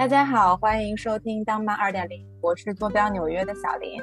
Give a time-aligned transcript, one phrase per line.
[0.00, 4.00] 大家好，欢迎收听当妈二点零，我是坐标纽约的小林，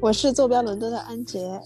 [0.00, 1.60] 我是坐标伦敦的安杰。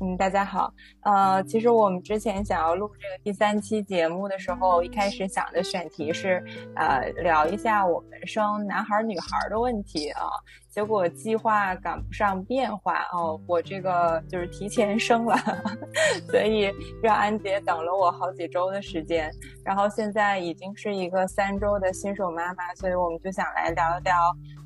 [0.00, 0.72] 嗯，大家好。
[1.00, 6.40] 呃，其实我们之前想要录这个第三期节目的时候，一开始想的选题是，
[6.76, 10.22] 呃，聊一下我们生男孩女孩的问题啊。
[10.70, 15.36] 结果计划赶不上变化哦，我这个就是提前生了，
[16.30, 19.28] 所以让安杰等了我好几周的时间。
[19.64, 24.14] 然后现在已经是一个三周的新手妈妈，所以我们就想来聊一聊，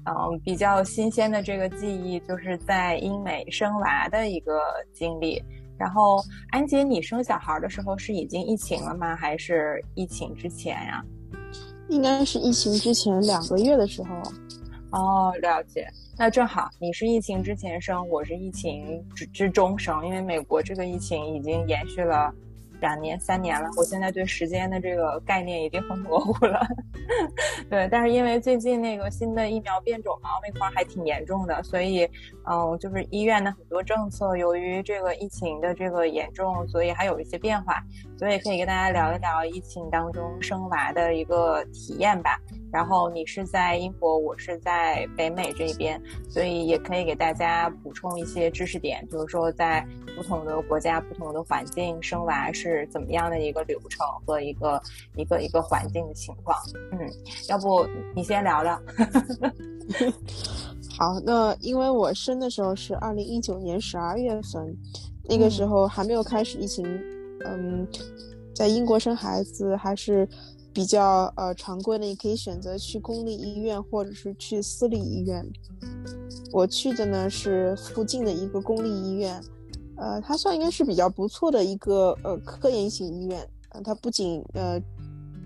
[0.05, 4.61] 嗯，比较新鲜的这个记忆，就是在英美生娃的一个
[4.93, 5.43] 经历。
[5.79, 9.17] 然后，安杰，你生小孩的时候是已经疫情了吗？
[9.17, 11.05] 还是疫情之前呀？
[11.89, 14.09] 应该是疫情之前两个月的时候。
[14.91, 15.89] 哦，了解。
[16.19, 22.33] 那正好，你是疫情之前生，我是疫情之之中生，因为美国这个疫情已经延续了。
[22.83, 26.61] 两年三年了，我现在对时间的这个概念已经很模糊了。
[27.71, 32.05] 对，但是因为最近那个新的疫苗变种嘛，奥密克戎还挺严重的，所以
[32.45, 37.83] 嗯，就是医院的很多政策，由于这个疫情的这个严重，所以还有一些变化。
[38.23, 42.41] 所以可以跟大家聊一聊疫情当中生娃的一个体验吧。
[42.71, 49.85] 然后你是在英国，我是在北美这边，所以也可以给大家补充一些知识点，比如说在
[50.15, 54.81] 不同的国家、不同的环境生娃是怎么样的一个流程和一个
[55.17, 56.57] 一个一个环境的情况。
[56.93, 57.01] 嗯，
[57.49, 57.85] 要不
[58.15, 58.81] 你先聊聊。
[60.97, 64.77] 好，那因为我生的时候是二零一九年十二月份，
[65.29, 66.87] 那个时候还没有开始疫情。
[67.47, 67.87] 嗯，
[68.55, 70.29] 在英国生孩子还是。
[70.75, 75.47] 比较呃常规的，你可以选择去公立医院或者是去私立医院。
[76.51, 79.39] 我去的呢是附近的一个公立医院，
[79.99, 83.47] 呃，它算应该是比较不错的一个呃科研型医院。
[83.73, 84.81] 呃，它不仅呃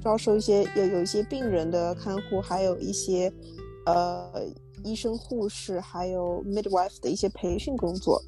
[0.01, 3.33] 招收一些有有一些病人的看护，还有一些
[3.87, 4.31] 呃
[4.85, 8.23] 医生护士，还有 midwife 的一些培训工作。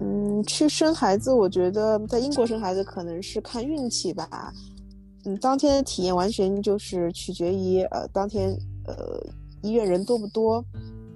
[0.00, 4.52] 嗯，去生孩子，我觉得在英国生孩子可能是看运气吧。
[5.24, 8.50] 嗯，当天的体验完全就是取决于呃，当天
[8.86, 8.94] 呃
[9.62, 10.64] 医院人多不多，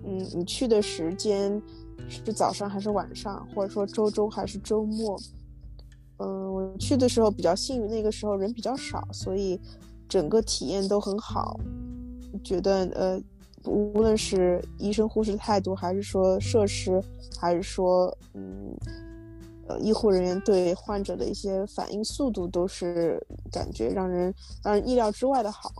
[0.05, 1.61] 嗯，你去的时间
[2.09, 5.21] 是早上还是晚上，或者说周中还是周末。
[6.19, 9.61] 嗯，我去的时候比较幸运，那个时候人比较少，所以
[10.09, 11.59] 整个体验都很好。
[12.43, 13.21] 觉得呃，
[13.65, 17.03] 无论是医生护士态度，还是说设施，
[17.41, 18.77] 还是说嗯。
[19.69, 24.35] 呃医护人员对患者的一些反应速度都是感觉让人
[24.65, 25.71] 让人意料之外的好。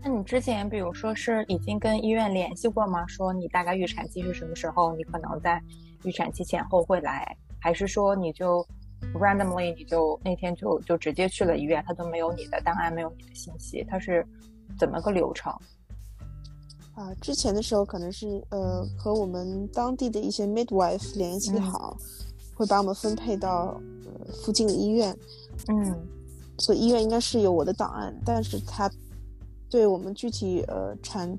[0.00, 3.04] 那你之前比如说是已经跟医院联系过吗？
[3.08, 4.94] 说你大概预产期是什么时候？
[4.94, 5.60] 你可能在
[6.04, 8.64] 预产期前后会来，还是说你就
[9.12, 14.24] randomly 你就那天就就直接去了医院，他都没有你的档案，没有你的信息，他是
[14.78, 15.52] 怎么个流程？
[17.00, 21.96] 啊，之前的时候可能是呃和我们当地的一些 midwife 联系好。
[22.54, 25.16] 会把我们分配到呃附近的医院，
[25.68, 25.98] 嗯，
[26.58, 28.90] 所以医院应该是有我的档案，但是他
[29.70, 31.34] 对我们具体呃产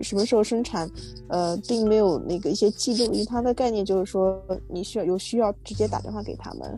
[0.00, 0.88] 什么时候生产，
[1.28, 6.76] 呃，并没有那个一些记录，因为他的概念就是说你需要有需要直接打电话给他们，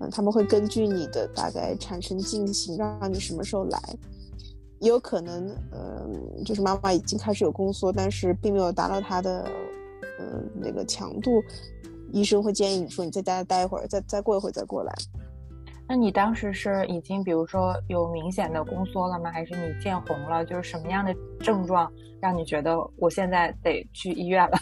[0.00, 3.96] 嗯，他们会根据你的大概产生进行，让你什么时候来，
[4.84, 6.06] 也有可能呃
[6.44, 9.50] 就是妈妈已经开始有宫缩，但是并没有达到她的
[10.18, 11.42] 呃那个强度。
[12.12, 14.92] 医生会建议你说你在家待一会儿，再再过一会儿再过来。
[15.88, 19.30] 那你当时是已经比如说有明显的宫缩了吗？
[19.32, 20.44] 还是你见红了？
[20.44, 21.90] 就是什么样的症状
[22.20, 24.58] 让你觉得我现在得去医院了？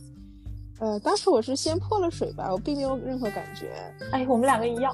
[0.80, 3.70] 呃，当时我是先破了水吧，我并没有任何感觉。
[4.12, 4.92] 哎，我们两个一样。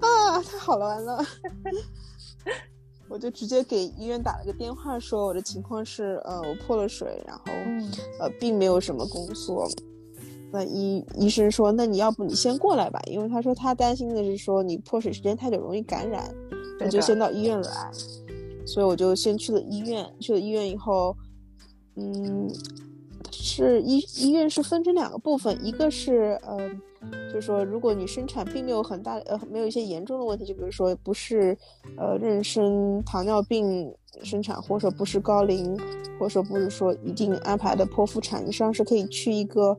[0.00, 1.24] 啊，太好了，完了。
[3.10, 7.42] 我就直接给医院打了个电话，说我的情况是呃我破了水，然后
[8.20, 9.68] 呃并没有什么宫缩。
[10.52, 16.32] 那医医生说，那你要不你先过来吧，因为他说他担心的是说你破水时间太久容易感染，
[16.78, 17.90] 那就先到医院来。
[18.64, 21.16] 所以我就先去了医院，去了医院以后，
[21.96, 22.48] 嗯，
[23.42, 26.58] 是医医院是分成两个部分，一个是呃，
[27.32, 31.56] 就是说如果你生产并没有很大呃没有一些严重的问题，就比如说不是
[31.96, 33.92] 呃妊娠糖尿病
[34.22, 35.76] 生产，或者说不是高龄，
[36.18, 39.76] 或者说不是说一定安排的剖腹产，你实际上是可以去一个。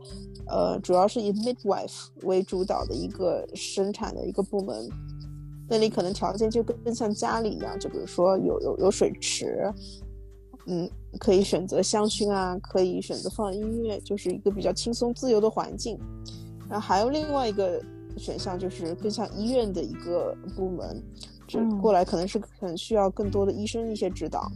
[0.47, 4.89] 呃，主要是以 midwife 为主导的一个生产的一个部门，
[5.69, 9.71] 那里可能条件就更像家里一样，就比如说有有有水池，
[10.67, 15.99] 嗯，可以选择香薰啊，可以选择放音乐，就是一个比较轻松自由的环境。
[16.69, 17.81] 然后还有另外一个
[18.17, 21.03] 选项，就是更像医院的一个部门，
[21.47, 24.49] 这过来可能是很需要更多的医生一些指导。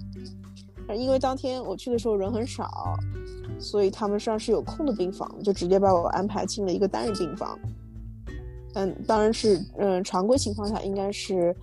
[0.95, 2.95] 因为当天我去的时候人很少，
[3.59, 7.57] 所以他们实际上是有空的病房，就直接把我安排进了一个单人病房。
[8.75, 11.55] 嗯，当然是，嗯，常规情况下应该是，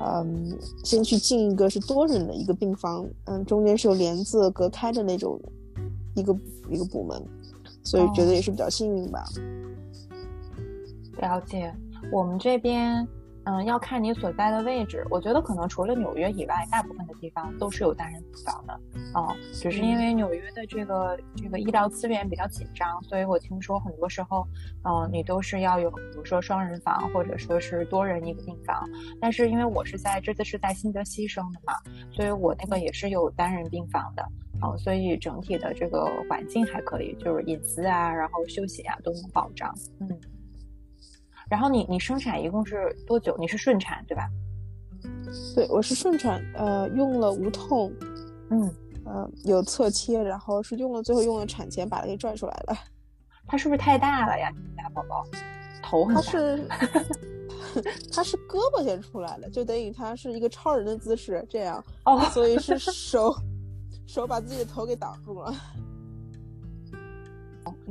[0.00, 5.40] 嗯，先去进一个是多人的一个病房，嗯，中间是有帘子隔开的那种
[6.14, 6.36] 一个
[6.70, 7.22] 一个部门，
[7.82, 9.24] 所以觉得也是比较幸运吧。
[11.18, 11.72] 了解，
[12.10, 13.06] 我们这边。
[13.46, 15.06] 嗯，要看你所在的位置。
[15.10, 18.80] 我觉得可能除了纽约以外，大部分的地方都是有单人病房的。
[19.14, 24.46] 哦，只是因为纽约的这个这个医疗资源比较紧张，所以我听说很多时候，
[24.84, 28.82] 嗯，你都是要有，比如说双人房或者说是多人一个病房。
[29.20, 31.74] 但是因为我是在这次是在新泽西生的嘛，
[32.12, 34.26] 所以我那个也是有单人病房的。
[34.62, 39.74] 哦，所以整体的这个环境还可以，就是隐私啊，然后休息啊都能保障。
[40.00, 40.08] 嗯。
[41.50, 43.36] 然后你你生产一共是多久？
[43.38, 44.28] 你是顺产对吧？
[45.54, 47.92] 对，我是顺产，呃，用了无痛，
[48.50, 48.74] 嗯，
[49.04, 52.76] 呃，有侧切，然后是用了最后用了产钳把它给拽出来了。
[53.46, 54.50] 它是不是太大了呀？
[54.54, 55.24] 你们家宝宝
[55.82, 56.22] 头很大。
[56.22, 56.68] 它是，
[58.10, 61.84] 他是胳膊先出来的，就等于他是一个超人的姿势这样。
[62.04, 63.34] 哦，所以是 手
[64.06, 65.54] 手把自己的头给挡住了。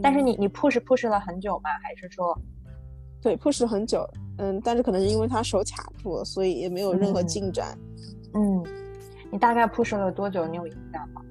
[0.02, 1.70] 但是你你 push push 了很久吗？
[1.84, 2.36] 还是说？
[3.24, 7.78] 对，push 很久，嗯，但是可能是因为他手卡住了，所以也没有任何进展。
[8.34, 8.64] 嗯，
[9.32, 10.46] 你大概 push 了多久？
[10.46, 11.22] 你有印象吗？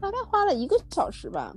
[0.00, 1.54] 大概花了一个小时吧。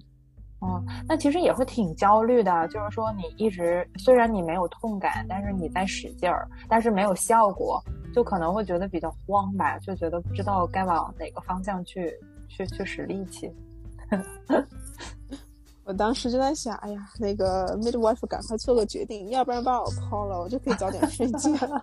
[0.59, 7.83] 哦，那其实也会挺焦虑的，就是说你一直虽然你没有痛感，但是你在使劲儿，但是没有效果，
[8.13, 12.13] 就可能会觉得比较慌吧，就觉得不知道该往哪个方向去
[12.47, 13.51] 去去使力气。
[15.85, 21.51] 我当时就在想，哎呀，那个 midwife 赶快做个决定，要不然把我抛了，我就可以早点睡觉。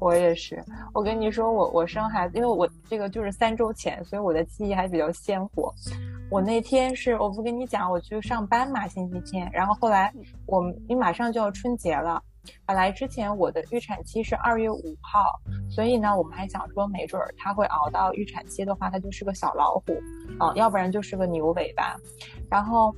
[0.00, 0.62] 我也是，
[0.92, 5.72] 我跟你说，我我生孩子，因为我这个就是三周前，所以我的记忆还比较鲜活。
[6.30, 10.12] 我那天是，我不跟你讲，我去上班嘛，星期天，然后后来
[10.46, 12.22] 我们，你马上就要春节了。
[12.66, 19.94] 本来之前我的预产期是二月五号，所以呢，我们还想说，没准儿他会熬到预产期的话，他就是个小老虎，
[20.38, 21.96] 啊，要不然就是个牛尾巴，
[22.50, 22.94] 然后。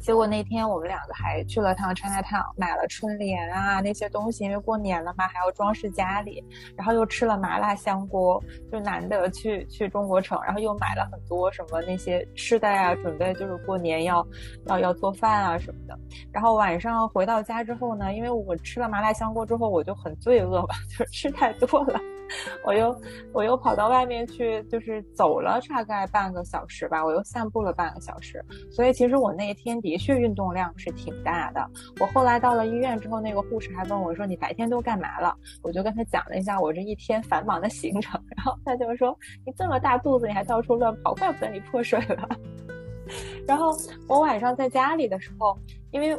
[0.00, 6.42] 结果那天我们两个还去了趟 China Town，买了春联啊那些东西，因为过年了嘛，还要装饰家里。
[6.76, 14.26] 然后又吃了麻辣香锅，就难得去去中国城，然后又买了很多什么那些吃的呀，准备就是过年要
[14.66, 15.98] 要要做饭啊什么的。
[16.32, 22.00] 然后晚上回到家之后呢，因为我吃了麻辣香锅之后，我就很罪恶吧， 就是吃太多了。
[22.64, 22.94] 我又
[23.32, 28.44] 我又跑到外面去，就是走了大概半个小时吧，我又散步了半个小时。
[28.70, 31.64] 所以其实我那天的确运动量是挺大的。
[32.00, 39.16] 我后来到了医院之后，那个护士还问我说：“你白天都干嘛了？”我就跟他讲了一下我这一天繁忙的行程，然后他就说
[39.46, 42.28] ：“你这么大肚子，你还到处乱跑，怪不得你破水了。
[43.48, 43.74] ”然后
[44.06, 45.58] 我晚上在家里的时候，
[45.90, 46.16] 因为。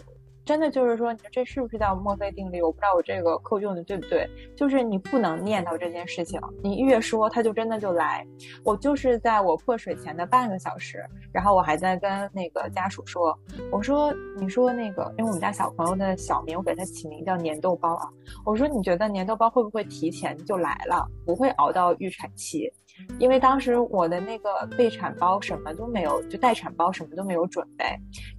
[0.50, 2.60] 真的就是说，你说这是不是叫墨菲定律？
[2.60, 4.28] 我不知道我这个扣用的对不对。
[4.56, 8.25] 就是你不能念叨这件事情，你越说，它就真的就来。
[8.63, 13.38] 我就是在我破水前的半个小时，然后我还在跟那个家属说，
[13.72, 18.09] 我说，你说那个，因为我们家小朋友的小名，我给他起名叫粘豆包啊。
[18.44, 22.74] 我说，你觉得粘豆包会不会提前就来了，不会熬到预产期？
[23.20, 27.86] 因为当时我的那个备产包什么都没有，就待产包什么都没有准备。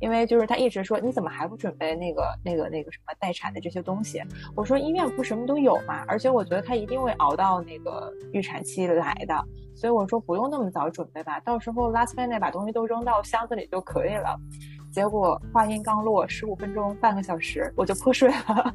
[0.01, 4.23] 因为就是他一直说你怎么还不准备那个那个那个什么待产的这些东西？
[4.55, 9.35] 我说医院不什么都有嘛，而且我觉得他一定会熬到那个预产期来的，
[9.75, 14.39] 所以我说不用那么早准备吧，到时候 last minute 把东西都扔到箱子里就可以了。
[14.93, 18.75] 结果话音刚落，十五分钟半个小时我就破水了，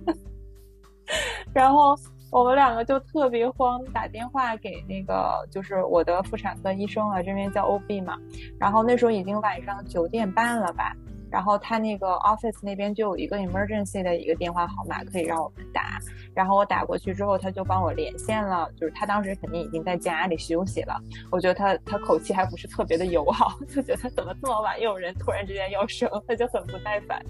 [1.53, 1.95] 然后。
[2.35, 8.17] 我们两个就特别慌，打电话给那个就是我的妇产科医生啊，这边叫 OB 嘛。
[8.59, 10.93] 然后那时候已经晚上九点半了吧。
[11.35, 15.99] 然后他那个 office 那边就有一个 emergency 的一个电话号码可以让我们打。
[16.33, 18.71] 然后我打过去之后，他就帮我连线了。
[18.79, 20.97] 就是他当时肯定已经在家里休息了。
[21.29, 27.21] 我觉得他他口气还不是特别的友好， 就觉得怎么这么晚又有人突然之间要生，他就很不耐烦。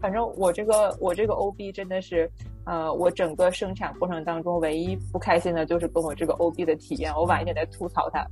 [0.00, 2.28] 反正我这个我这个 OB 真的是。
[2.66, 8.26] 呃，我整个生产过程当中唯一不开心的就是跟我这个 OB 的体验，我晚一点再吐槽他。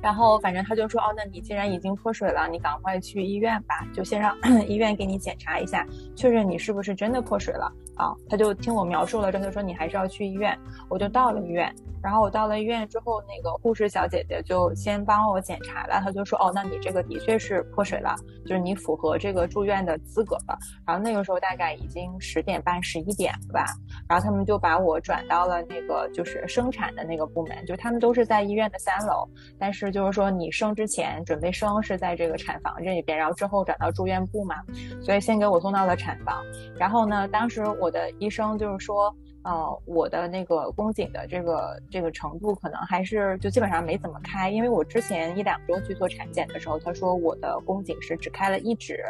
[0.00, 8.14] 然后反正他就说，哦，那你既然已经破水了，你赶快去医院吧，就先让 医院给你检查一下，确认你是不是真的破水了啊。
[8.28, 10.58] 他就听我描述了之后说，你还是要去医院。
[10.88, 18.14] 我就到了医院，然后我到了医院之后，那个护士小姐姐就先帮我检查了，她就说：“哦，那你这个的确是破水了，
[18.46, 23.64] 就是你符合这个住院的资格了。”然后那个时候大概已经十点半、十一点了吧，
[24.08, 29.28] 然后他们就把我转到了那个就是生产的那个部门，就他们都是在医院的三楼，
[29.58, 34.56] 但是就是说你生之前准备生是在这个产房这里边，然后之后转到住院部嘛，
[35.02, 36.42] 所以先给我送到了产房。
[36.76, 39.14] 然后呢，当时我的医生就是说。
[39.48, 49.02] 呃，我的那个宫颈的这个这个程度可能还是就基本上没怎么开，因为我之前一两周去做产检的时候，他说我的宫颈是只开了一指，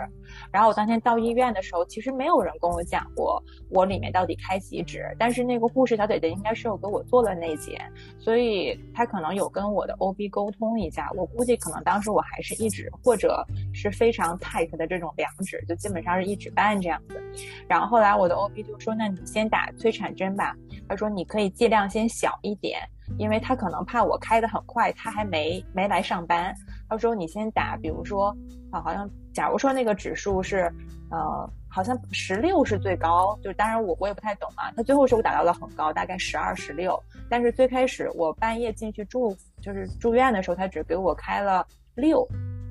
[0.53, 17.21] 然后我当天到医院的时候，其实没有人跟我讲过我里面到底开几指，但是那个护士小姐姐应该是有给我做了内检，所以她可能有跟我的 OB 沟通一下，我估计可能当时我还是一指或者是非常 tight 的这种两指，就基本上是一指半这样子，
[17.67, 20.28] 然后后来我的 OB 就说，那你先打催产针。
[20.37, 20.55] 吧，
[20.89, 22.81] 他说你可以剂量先小一点，
[23.19, 26.55] 因为他可能怕我开的很快，他还没没来上班。
[26.89, 28.37] 他说你先打，比如说
[28.71, 30.73] 啊，好像假如说那个指数是
[31.11, 34.73] 呃，好像十六是最高，就当然我我也不太懂啊。
[34.77, 42.27] 他最后是我打到了很高，大概十二十六，但是最开始我半夜进去住就是住院的时候，他只给我开了六。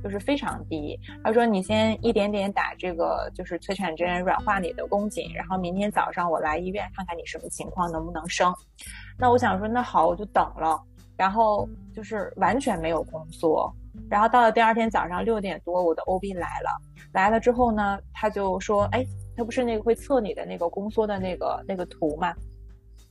[0.08, 0.98] 就是非常低。
[1.22, 8.54] 他说：“你先一点点打这个，就是催产针，软化你的宫颈，然后明天早上我来医院看看你什么情况，能不能生。”
[9.20, 10.82] 那我想说，那好，我就等了。
[11.18, 13.70] 然后就是完全没有宫缩。
[14.10, 16.70] 然后到了第二天早上六点多，我的 OB 来了。
[17.12, 22.34] 来了之后呢，他就说：“哎，他不是那个会测你的那个宫缩的那个那个图吗？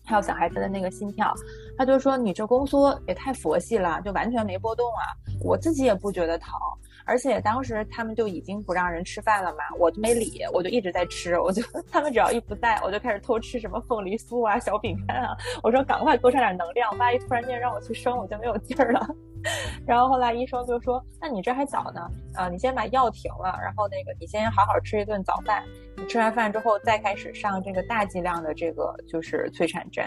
[0.08, 1.34] 还有小孩子的那个心跳。”
[1.76, 5.12] 他就说：“你这宫缩也太佛系了，就完全没波动啊。”
[5.46, 6.58] 我自己也不觉得疼，
[7.04, 11.38] 而且当时他们就已经不让人吃饭了嘛，我就没理，我就一直在吃。
[11.38, 15.36] 我就他们只要一不在，我就开始偷吃什么凤梨酥啊、小饼干啊。
[15.62, 19.06] 我说赶快多上点能量，万一突然间让我去生，我就没有劲儿了。
[19.86, 25.62] 然后后来医生就说：“那你这还早呢，啊，你先把药停了，然后那个你先好好吃一顿早饭，
[25.96, 30.04] 你吃完饭之后再开始上这个大剂量的这个就是催产针。”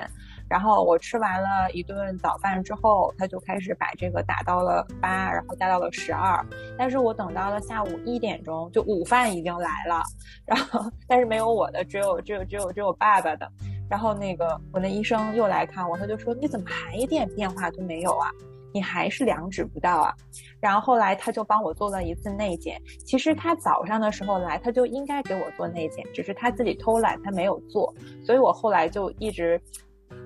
[0.50, 6.44] 然后我吃完了一顿早饭之后，他就开始把这个打到了八，然后加到了十二。
[6.77, 10.01] 但是我等到了下午一点钟，就午饭已经来了，
[10.46, 13.48] 然后但是没有我的，只有只有只有只有爸爸的。
[13.88, 18.29] 然后那个我那医生又来看我，他就说你怎么还一点变化都没有啊？
[18.72, 20.13] 你还是两指不到啊？
[20.60, 22.82] 然后后来他就帮我做了一次内检。
[23.06, 27.94] 其实他早上的时候来，他就应该给我做内检，只是他自己偷懒，他没有做。
[28.24, 29.62] 所以我后来就一直。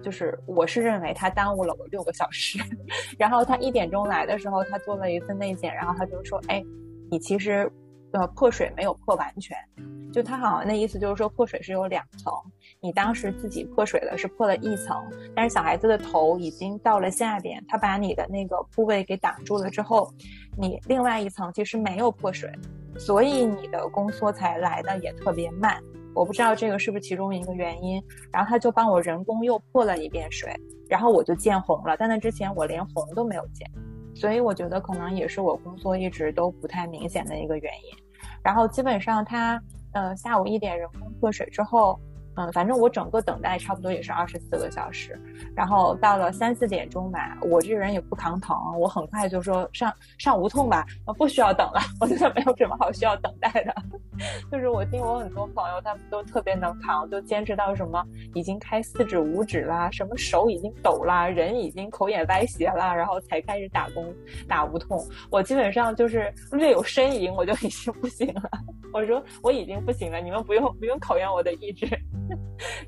[0.04, 2.60] 就是我是认为他耽误了我六个小时，
[3.18, 6.64] 然后他一点钟来的时候，他做了一次内检，然后他就说：“哎，
[7.10, 7.72] 你其实
[8.12, 9.58] 呃破水没有破完全，
[10.12, 12.32] 就他好像那意思就是说破水是有两层，
[12.82, 20.14] 你当时自己破水了是破了一层，但是小孩子的头已经到了下边，他把你的那个部位给挡住了之后，
[20.58, 22.52] 你另外一层其实没有破水，
[23.00, 25.82] 所以你的宫缩才来的也特别慢。”
[26.14, 28.02] 我不知道这个是不是其中一个原因，
[28.32, 30.54] 然后他就帮我人工又破了一遍水，
[30.88, 31.96] 然后我就见红了。
[31.98, 33.70] 但那之前我连红都没有见，
[34.16, 37.98] 所以我觉得可能也是我宫缩一直都不太明显的一个原因。
[38.44, 39.62] 然后基本上他，
[39.94, 42.00] 呃，下午一点人工破水之后。
[42.36, 45.20] 嗯，反正我整个等待差不多也是二十四个小时，
[45.56, 50.86] 然后到了三四点钟吧，我这个人也不扛疼，我很快就说上上无痛吧，
[51.18, 53.76] 不需要等了，我觉得没有什么好需要等待的。
[54.52, 64.14] 就是我听我很多朋友，他们都特别能扛，就坚持到什么已经开四指五指啦，什么手已经抖啦，人已经口眼歪斜啦，然后才开始打工
[64.48, 65.04] 打无痛。
[65.30, 68.42] 我基本上就是略有呻吟，我就已经不行了。
[68.94, 71.88] 我说我已经不行了，你们不用不用考验我的意志。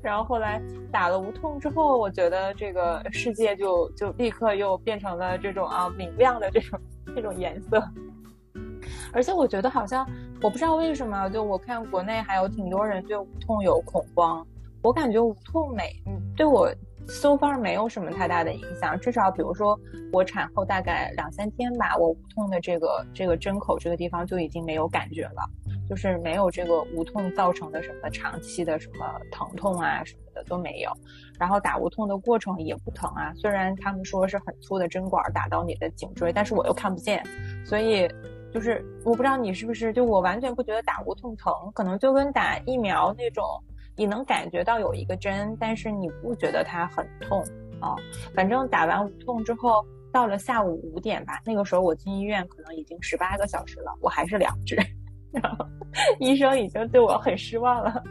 [0.02, 6.80] 然后后来打了无痛之后，我觉得这个世界就就立刻又变成了这种啊明亮的这种
[7.14, 7.82] 这种颜色。
[9.12, 10.08] 而且我觉得好像
[10.42, 14.46] 我不知道为什么，就我看国内还有挺多人对无痛有恐慌，
[14.82, 16.70] 我感觉无痛没嗯对我
[17.08, 18.98] so far 没有什么太大的影响。
[18.98, 19.78] 至少比如说
[20.12, 25.42] 我产后大概两三天吧，我无痛的这个这个针口这个地方就已经没有感觉了。
[25.88, 30.90] 就是没有这个无痛造成的什么长期的什么疼痛啊什么的都没有，
[31.38, 33.32] 然后打无痛的过程也不疼啊。
[33.34, 37.22] 虽然他们说是很粗的针管打到你的颈椎，但是我又看不见，
[37.64, 38.08] 所以
[38.52, 43.44] 就是我不知道你是不是就我完全不觉得打无痛疼，可能就跟打疫苗那种，
[43.96, 47.40] 你能感觉到有一个针，但是你不觉得它很痛
[47.80, 47.94] 啊。
[48.34, 54.76] 反正打完无痛之后，到了下午五点吧，那个时候我进医院可能已经十八个小时了，我还是两只。
[56.20, 58.02] 医生已经对我很失望了。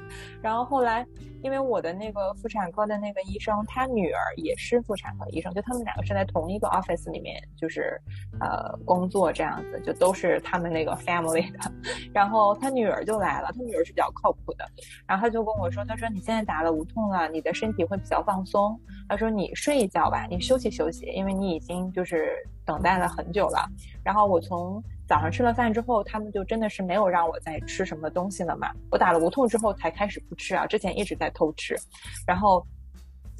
[0.41, 1.05] 然后后来，
[1.41, 7.99] 因为我的那个妇产科的那个医生，他女儿也是妇产科医生，就他们两个是在同一个 office 里面，就是
[8.39, 11.71] 呃工作这样子，就都是他们那个 family 的。
[12.13, 14.65] 然后他女儿就来了，他女儿是比较靠谱的。
[15.07, 18.79] 然后他就跟我说：“他说你现在打了无痛了，你的身体会比较放松。
[19.07, 22.33] 他说你睡一觉吧，你休息休息，因为你已经就是
[22.65, 23.67] 等待了很久了。”
[24.03, 28.71] 然后我从早上吃了饭之后，他们就真的是没有让我再吃什么东西了嘛。
[28.89, 31.75] 我打了无痛之后才开始不吃啊，之前一直在偷吃。
[32.25, 32.65] 然后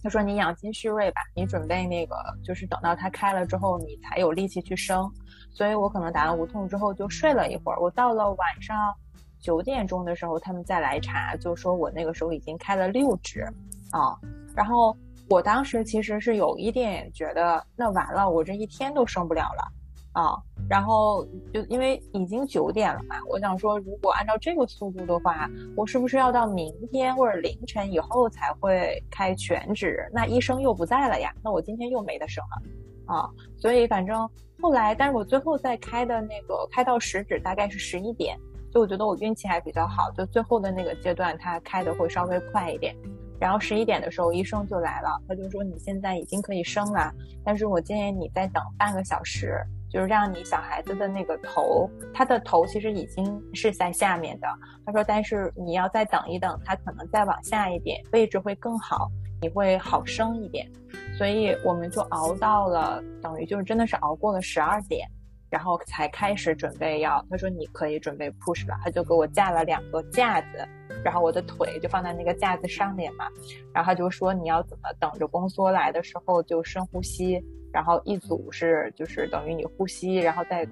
[0.03, 5.11] 他说：“你养精蓄锐吧，你准备那个就是等到它开了之后，你才有力气去生。”
[5.51, 7.79] 所以我可能打了无痛之后就睡了一会儿。
[7.79, 8.93] 我到了晚上
[9.39, 13.41] 九点钟的时候，他们再来查，就说我那个时候已经开了六指
[13.89, 14.15] 啊。
[14.55, 14.95] 然后
[15.29, 19.71] 我当时其实是有一点觉得，那完了，我这一天都生不了了。
[20.15, 20.31] 啊，
[20.69, 30.09] 然后就因为已经九点了嘛，我想说，如果按照这个速度的话，我是不是要到明天或者凌晨以后才会开全指？
[30.13, 33.29] 那医生又不在了呀，那我今天又没得生了啊。
[33.57, 34.17] 所以反正
[34.61, 38.39] 后来，但是我最后再开的那个开到十指大概是十一点，
[38.71, 42.95] 就我觉得我运气还比较好，就最后的那个阶段他开的会稍微快一点。
[43.37, 49.61] 然后十一点的时候医生就来了，他就说你现在已经可以生了，但是我建议你再等半个小时。
[49.89, 54.47] 就是让你小孩子的那个头，他的头其实已经是在下面的。
[54.85, 59.09] 他说，但是你要再等一等，他可能再往下一点，位置会更好，
[59.41, 60.69] 你会好生一点。
[61.17, 65.07] 所以我们就熬到了，等于就是真的是熬过了十二点，
[65.49, 67.25] 然后才开始准备要。
[67.29, 70.67] 他说你可以准备 push 了，他就给我架了两个架子，
[71.05, 73.25] 然后我的腿就放在那个架子上面嘛。
[73.71, 77.41] 然后他就说你要怎么等着宫缩来的时候就深呼吸。
[77.71, 80.65] 然后一组是就是等于你呼吸，然后再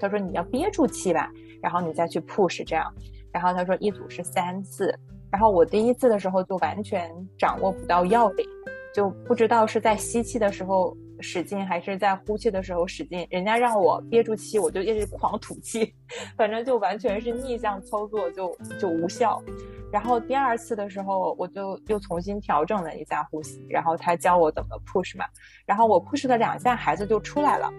[0.00, 1.30] 他说你要憋住气吧，
[1.62, 2.92] 然后你再去 push 这样，
[3.30, 4.92] 然后他说一组是三次，
[5.30, 8.44] 然后我第一次的时候就完全掌握不到要领，
[8.92, 15.94] 就不知道是在吸气的时候使劲还是在呼气的时候使劲，人家让我憋住气，我就一直狂吐气，
[16.36, 19.42] 反正就完全是逆向操作，就就无效。
[19.90, 25.24] 然后第二次的时候，我就又重新调整了一下呼吸，然后他教我怎么 push 嘛，
[25.64, 27.72] 然后我 push 了两下，孩子就出来了，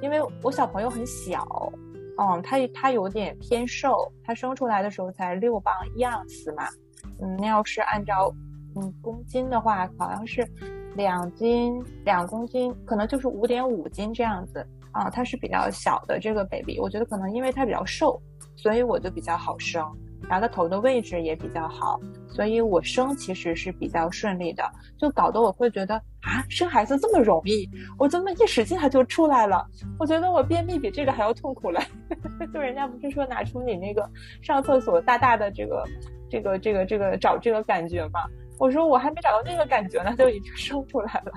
[0.00, 1.72] 因为我小朋友很小，
[2.18, 6.64] 嗯，他他有点偏瘦，他生出来的时候才六磅一盎司嘛，
[7.20, 8.32] 嗯，那要是按照
[8.74, 10.42] 嗯公斤的话，好像是
[10.94, 18.20] 两斤两公斤，可能就是五点五斤这样子啊，它是比较小的这个 baby，我觉得可能因为它比较瘦，
[18.56, 19.84] 所以我就比较好生。
[20.28, 24.62] 然后它头的位置也比较好，所以我生其实是比较顺利的，
[24.96, 29.66] 就搞得我会觉得啊，生孩子这么容易，我这么一使劲它就出来了。
[29.98, 31.80] 我觉得我便秘比这个还要痛苦嘞，
[32.54, 34.08] 就人家不是说拿出你那个
[34.42, 35.84] 上厕所大大的这个
[36.30, 38.20] 这个这个这个找这个感觉吗？
[38.62, 41.32] 我说我还没找到那个感觉呢，就已经生出来了。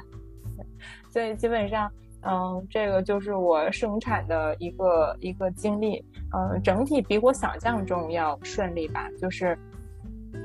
[1.10, 1.92] 所以基本上。
[2.28, 9.56] 嗯，这个就是我生产的一个一个经历，嗯，整体比我想象中要顺利吧，就是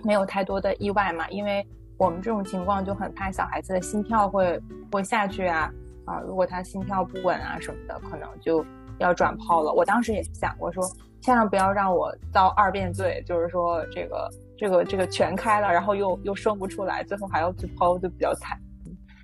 [0.05, 1.27] 没有太多的意外嘛。
[1.31, 1.66] 因为
[1.97, 4.61] 我们这种情况就很怕小孩子的心跳会
[4.93, 5.73] 会下去啊，
[6.05, 8.62] 啊，如果他心跳不稳啊什么的，可能就
[8.99, 9.73] 要转剖了。
[9.73, 10.85] 我当时也想过说，
[11.23, 14.29] 千万不要让我遭二遍罪，就是说这个
[14.61, 18.61] 这个这个全开了，然后又又生不出来，最后还要去剖，就比较惨。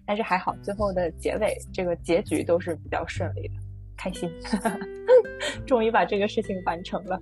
[0.07, 3.55] 但是还好，最后的结尾这个结局都是比较顺利的，
[3.99, 4.33] 开心，
[5.67, 7.21] 终于把这个事情完成了。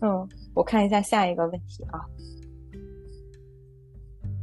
[0.00, 2.00] 嗯，我看一下下一个问题啊。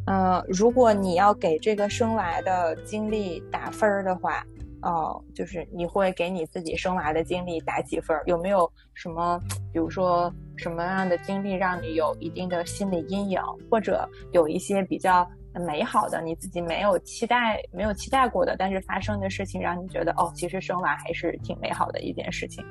[0.06, 4.42] 嗯，如果你要给这个生娃的经历打分儿的话，
[4.84, 8.18] 哦，就是你会给你自己生娃的经历打几分？
[8.26, 9.38] 有没有什么，
[9.74, 13.42] 比如说什么样的经历让你有一定的心理阴影，
[13.72, 15.28] 或者有一些比较？
[15.66, 22.64] 美好的，你自己没有期待、没有期待过的，但是发生的事情让你觉得，哦，其实生娃还是挺美好的一件事情，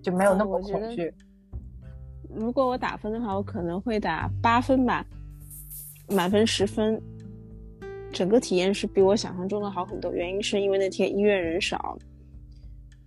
[0.00, 1.12] 就没有那么恐惧。
[2.32, 5.04] 如果我打分的话，我可能会打八分吧，
[6.08, 6.98] 满分十分。
[8.12, 11.98] 整个体验是比我想象中的好很多，原因是因为那天医院人少，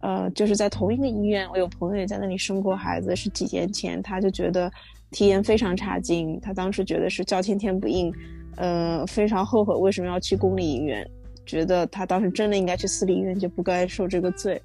[0.03, 4.71] 呃，就是在同一个医院，我有朋友也在那里生过孩子，是几年前，他就觉得。
[5.15, 8.11] 体验非常差劲，他当时觉得是叫天天不应，
[8.55, 11.07] 呃，非常后悔为什么要去公立医院，
[11.45, 14.59] 觉得他当时真的应该去私立医院，就不该受这个罪。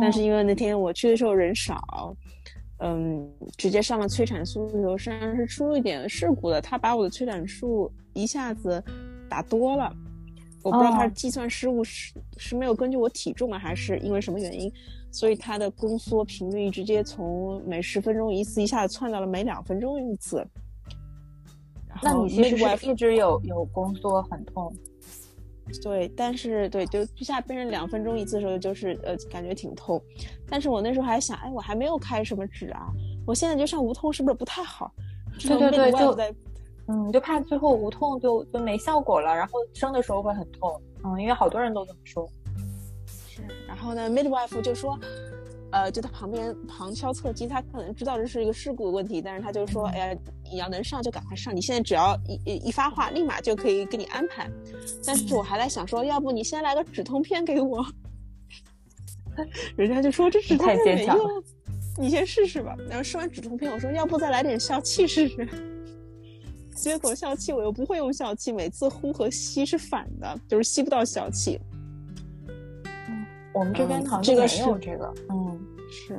[0.00, 2.16] 但是因为那天我去的时候人少，
[2.78, 8.80] 嗯，直接上了催产素，有实际上是出了一点事故的，他把我的催产素一下子
[9.28, 9.92] 打多了，
[10.66, 14.72] 我不知道他是计算失误是是没有根据我体重啊，还是因为什么原因，
[15.12, 20.44] 所以他的宫缩频率直接从每十分钟一次一下子窜到了每两分钟一次。
[22.02, 24.74] 那你其实是一直有有宫缩很痛。
[25.82, 30.02] 对，但是对，就一下变成两分钟一次的时候，就是呃，感觉挺痛。
[30.48, 32.88] 但是我那时候还想，哎，我还没有开什么指啊，
[33.26, 34.92] 我现在就上无痛是不是不太好？
[35.40, 36.16] 对对对，就
[36.88, 40.80] 嗯，就怕最后无痛就就没效果了，然后生的时候会很痛。
[41.04, 42.28] 嗯，因为好多人都这么说。
[43.06, 44.98] 是，然后呢，midwife 就说。
[45.72, 50.18] 呃，就他旁边旁敲侧击，他可能知道这是一个事故的问题，但是他就说：“哎呀，
[50.50, 54.48] 你要能上就赶快上，你现在只要一一发话，立马就可以给你安排。”
[55.04, 57.84] 但是我还在想说，要不你先来个止痛片给我？
[59.76, 61.18] 人家就说这止痛片没用，
[61.98, 62.74] 你先试试吧。
[62.88, 65.75] 然后试完止痛片，我说要不再来点消气试试？
[66.76, 71.58] 结果笑气我又不会用笑气，每次呼和吸是反的，就是吸不到笑气。
[73.52, 75.60] 我们这边好像没有这个，嗯，
[75.90, 76.16] 是。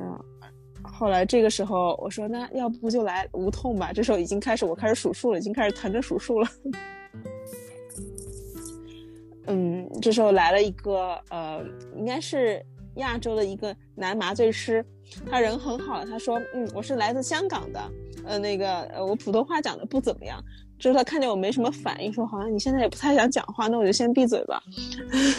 [0.83, 3.93] 后来这个时候我说，那要不就来无痛吧。
[3.93, 6.49] 这时候已经开始，我开始数数了，已经开始疼着数数了。
[9.45, 11.63] 嗯，这时候来了一个呃，
[11.95, 12.63] 应该是
[12.95, 14.83] 亚洲的一个男麻醉师，
[15.29, 17.79] 他人很好，他说，嗯，我是来自香港的，
[18.25, 20.43] 呃，那个呃，我普通话讲的不怎么样。
[20.79, 24.61] 就是他看见我没什么反应，说好像你现在也不太想讲话，那我就先闭嘴吧。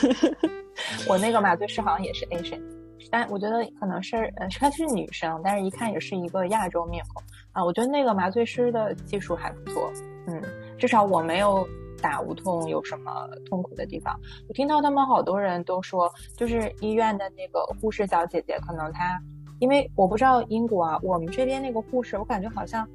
[1.08, 2.60] 我那个麻醉师好像也是 Asian，
[3.08, 7.64] 但我觉得可能是呃，她是女生，但是一看也是一个亚洲面孔啊。
[7.64, 9.92] 我觉得那个麻醉师的技术还不错，
[10.26, 10.42] 嗯，
[10.76, 11.64] 至少我没有
[12.02, 14.18] 打无痛有什么痛苦的地方。
[14.48, 19.22] 我听到他们好多人都说，就是医院的那个护士小姐姐，可能她
[19.58, 22.88] 因为我不知道英国啊，我们这边那个护士，我感觉好像。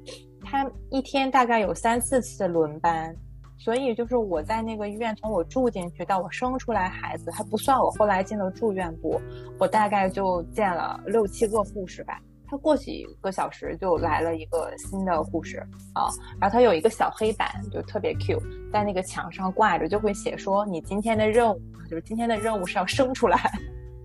[0.46, 3.16] 他一天大概有三四次轮班，
[3.56, 9.18] 所以就是我在那个医院，从我住进去到我生出来孩子，还不算我后来进了住院部，
[9.58, 12.20] 我大概就见了六七个护士吧。
[12.46, 15.58] 他过几个小时就来了一个新的护士
[15.94, 18.38] 啊，然后他有一个小黑板，就特别 Q，
[18.70, 23.50] 在那个墙上挂着，就会写说你今天的任务，就是今天的任务是要生出来。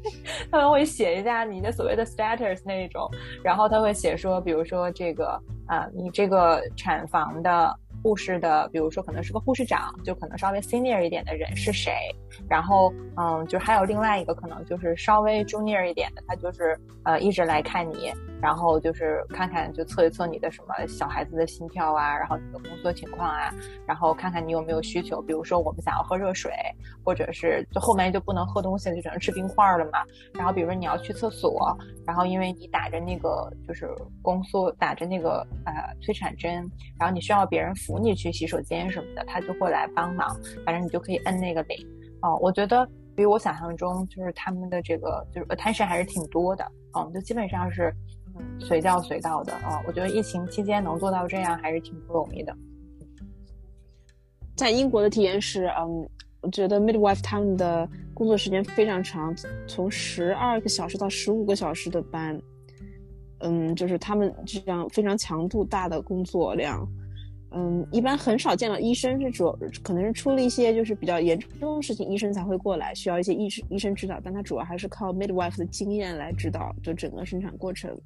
[0.52, 3.10] 他们会写一下你的所谓的 status 那种，
[3.44, 7.76] 然后他会写说，比如说这个啊，你这个产房的。
[8.02, 11.92] 护士的，比如说可能是个护士长，就可能稍微 senior 一点的人是谁？
[12.50, 18.12] 然后，嗯，就还有另外一个可能就是稍微 junior 一点的，他就是呃一直来看你，
[18.42, 23.54] 然后就是看看就测一测你的什么小孩子的心跳啊，然后你的宫缩情况啊，
[23.88, 26.52] 然后看看你有没有需求，比如说我们想要喝热水，
[27.04, 30.04] 或者是就后面就不能喝东西了，就只能吃冰块了嘛。
[30.34, 33.89] 然后比如说你要去厕所，然后因为你打着那个就是
[34.22, 37.70] 宫缩打着那个呃催产针，然后你需要别人。
[37.86, 40.36] 扶你去洗手间什么的，他就会来帮忙。
[40.65, 41.78] 反正你就可以摁那个铃。
[42.22, 46.66] 哦，我觉得比我想象中就是他们的这个就是 attention 还是挺多的。
[46.98, 47.94] 嗯，就基本上是
[48.60, 49.54] 随叫随到的。
[49.66, 52.56] 嗯，我觉得疫情期间能做到这样还是挺不容易的。
[54.56, 56.10] 在英国的体验是，嗯，
[56.42, 59.34] 我觉得 midwife 他们的工作时间非常长，
[59.68, 62.40] 从十二个小时到十五个小时的班。
[63.42, 66.86] 嗯，就是他们这样非常强度大的工作量。
[67.52, 74.20] 嗯，一般很少见到医生，是主可能是出了一些就是比较严重的事情，医生才会过来，需要一些医生医生指导。
[74.24, 77.98] 但他主要还是靠 midwife 的经验来指导，就整个生产过程。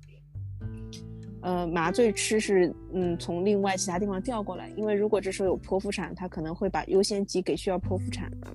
[1.41, 8.47] 呃，麻醉师是嗯从另外其他地方调过来，因为如果这时候有剖腹产，他可能会把优先级给需要剖腹产的。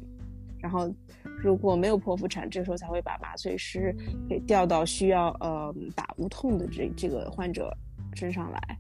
[0.59, 0.91] 然后
[1.25, 3.95] 如果没有剖腹产，这时候才会把麻醉师
[4.27, 7.77] 给调到需要呃打无痛的这这个患者
[8.15, 8.79] 身上来。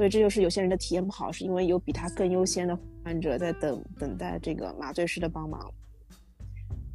[0.00, 5.60] 所以这就是有些人的体验不好，是因为有比他更优先的患者在等等待这个麻醉师的帮忙。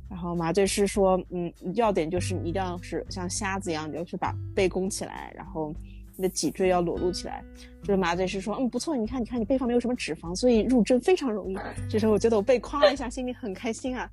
[0.10, 5.72] 然后麻醉师说：“嗯，要点就是你一定要是像瞎子一样，你要去把背弓起来，然后
[6.16, 7.44] 你的脊椎要裸露起来。”
[7.84, 14.10] 就是麻醉师说：“嗯，不错，你看，你看你背上没有什么脂肪，所以入针非常容易。”这时候我觉得我被夸了一下，心里很开心啊。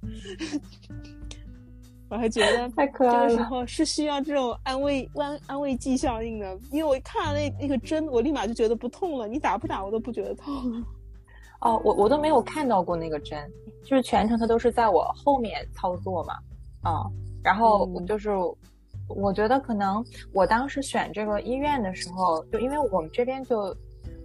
[2.12, 3.29] 我还觉得 太可爱了。
[3.31, 9.27] 这个时候是需要这种安慰安安慰剂效应的，因为我一看那那个针，我立马就觉得不痛了。
[9.27, 10.85] 你打不打我都不觉得痛。
[11.62, 13.51] 哦，我我都没有看到过那个针，
[13.83, 16.35] 就是全程他都是在我后面操作嘛。
[16.83, 17.07] 啊，
[17.42, 18.31] 然后就是
[19.09, 23.75] 我觉得可能我当时选这个医院的时候，就因为我们这边就。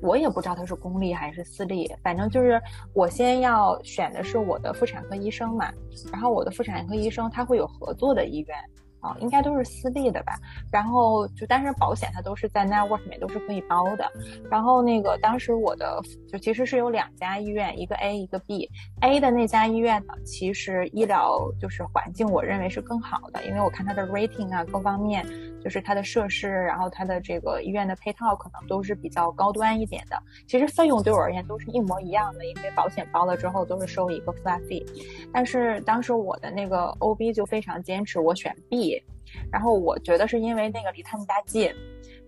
[0.02, 2.62] 我也不知道它是公立还是私立，反正就是
[2.94, 5.72] 我先要选的是我的妇产科医生嘛，
[6.12, 8.58] 然后我的妇产科医生他会有合作的医院，
[9.00, 10.34] 啊，应该都是私立的吧。
[10.72, 14.06] 然后就，但是保险它都是在 network 里面都是可以包的。
[14.50, 18.70] 然后那个当时我的就其实是有两家医院，一个 A 一个 B。
[19.02, 25.26] A 的那家医院呢，其实医疗就是环境，我认为是更好的，因为我看它的 rating 啊各方面，
[25.68, 30.18] 就是它的设施，然后它的这个医院的配套可能都是比较高端一点的。
[30.48, 34.86] 其实费用对我而言都是一模一样的，因为保险包了之后都是收一个 flat fee。
[35.34, 39.04] 但是当时我的那个 OB 就非常坚持我选 B。
[39.52, 41.70] 然后我觉得是因为那个离他们家近。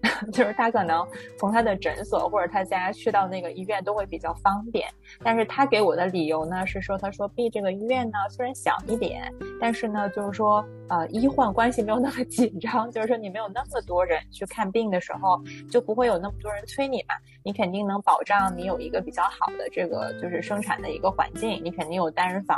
[0.32, 1.06] 就是他可能
[1.38, 4.88] 从他的诊所或者他家去到那个医院都会比较方便，
[5.22, 22.58] 但是他给我的理由呢是说，他说 B 这个医院呢虽然小一点，但是呢就是说呃医患关系没有那么紧张，就是说你没有那么多人去看病的时候就不会有那么多人催你嘛，你肯定能保障你有一个比较好的这个就是生产的一个环境，你肯定有单人房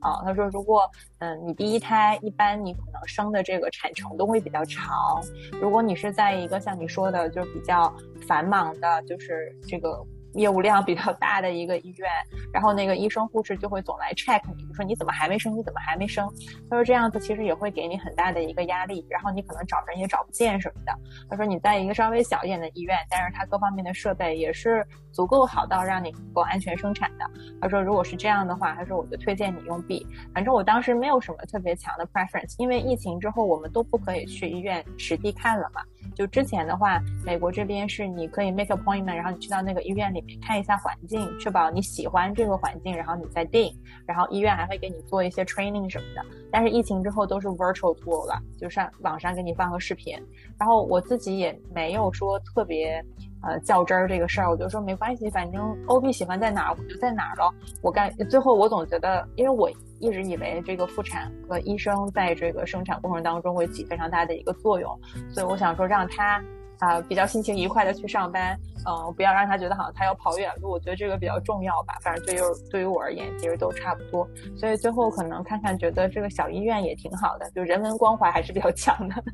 [0.00, 0.22] 啊。
[0.24, 5.22] 他说如果嗯你第一胎一般你可能生的这个产程都会比较长，
[5.60, 7.94] 如果你是在一个像你说的，就是比较
[8.26, 10.02] 繁忙的，就是这个。
[10.34, 12.10] 业务量比较大的一个医院，
[12.52, 15.56] 然后那个医生护士就会总来 check 你，说你怎么还没生？
[15.56, 16.28] 你怎么还没生？
[16.68, 20.92] 他说这样子其实也会给你很大的一个压力，然后你可能找人也找不见什么的。
[21.28, 27.24] 他说你在一个稍微小一点的医院，但是他各方面的设备也是足够好到让你能够安全生产的。
[27.60, 30.06] 他说如果是这样的话，他说我就推荐你用 B。
[30.34, 35.80] 反正我当时没有什么特别强的 preference，因为疫情之后我们都不可以去医院实地看了嘛。
[36.14, 43.74] 就之前的话，美国这边是你可以 make appointment，然后你去到那个医院里面看一下环境，确保你喜欢这个环境，然后你再定。
[44.06, 46.24] 然后医院还会给你做一些 training 什么的。
[46.50, 50.16] 但是疫情之后都是 virtual tour 了，就上网上给你放个视频。
[50.58, 53.04] 然后我自己也没有说特别。
[53.46, 57.52] 呃，较真儿这个事儿，我就说没关系，反正 OB 喜欢在哪儿，我就在哪儿了。
[57.82, 64.98] 我干最后，我总觉得，因为我一直以为这个妇产科医生在这个生产过程当中会起非常大的一个作用，
[65.30, 66.42] 所以我想说让他
[66.78, 70.70] 啊比较心情愉快的去上班，嗯，不要让他觉得好像他要跑远路。
[70.70, 71.98] 我觉得这个比较重要吧。
[72.02, 72.38] 反正对于
[72.70, 74.26] 对于我而言，其实都差不多。
[74.56, 79.24] 所以最后可能看看，觉得这个小医院也挺好的，就人文关怀还是比较强的。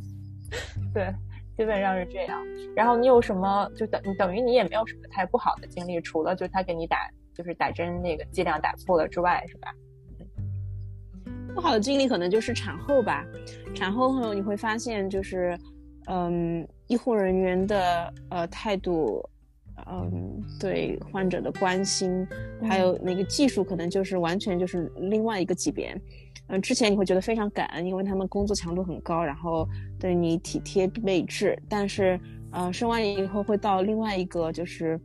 [0.92, 1.14] 对。
[1.56, 2.42] 基本上是这样，
[2.74, 9.74] 然后你有什么就等等于你也没有什么太不好的经历，除了就他给你打就是打针那个剂量打错了之外，是吧？
[11.54, 13.24] 不好的经历可能就是产后吧，
[13.74, 15.58] 产后后你会发现就是，
[16.06, 19.26] 嗯，医护人员的呃态度，
[19.86, 22.28] 嗯，对患者的关心，
[22.68, 25.94] 还有那个技术可能就是完全就是另外一个级别。
[25.94, 26.00] 嗯，
[26.62, 31.60] 之前你会觉得非常感恩，因为他们工作强度很高，然后对你体贴备至。
[31.68, 32.18] 但是，
[32.52, 34.98] 呃，生完以后会到另外一个，就是，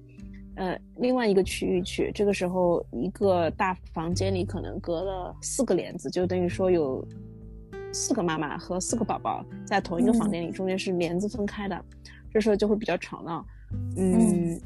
[0.55, 2.11] 呃，另外一个区域去。
[2.13, 7.05] 这个时候，一个大房间里可能隔了四个帘子，就等于说有
[7.91, 11.83] 四个妈妈和四个宝宝在同一个房间里，中间是帘子分开的。
[12.31, 13.45] 这时候就会比较吵闹。
[13.97, 14.59] 嗯，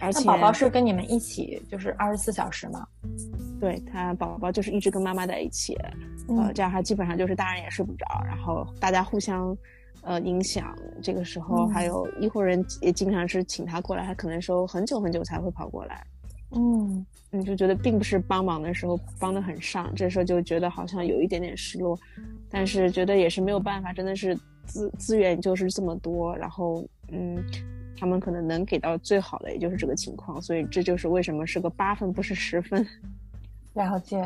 [0.00, 2.86] 而且宝宝是跟你们一起，就是二十四小时吗？
[3.60, 5.74] 对他宝宝就是一直跟妈妈在一起，
[6.28, 9.56] 呃，这样他基本上就是大人也睡不着，然后大家互相，
[10.02, 10.76] 呃，影响。
[11.02, 16.04] 这个时候还有医护人也经常是请他过来，他可能说很久很久才会跑过来。
[16.56, 21.98] 嗯，你就觉得并不是帮忙的时候帮的很上，这时候就觉得好像有一点点失落，
[22.50, 27.42] 但是觉得也是没有办法，真的是资资源就是这么多，然后嗯，
[27.98, 32.86] 他们可能能给到最好的也就是这个情况，所以这就是为什么是个八分不是十分。
[33.74, 34.20] 了解，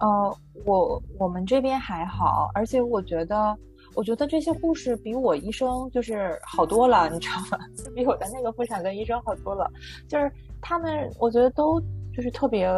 [0.00, 3.56] 呃，我我们这边还好，而且我觉得，
[3.94, 7.64] 我觉得这些护士比我医生就是好多了，你知道吗？
[7.94, 9.70] 比我的那个妇产科医生好多了，
[10.08, 11.80] 就是他们，我觉得都
[12.12, 12.68] 就是特别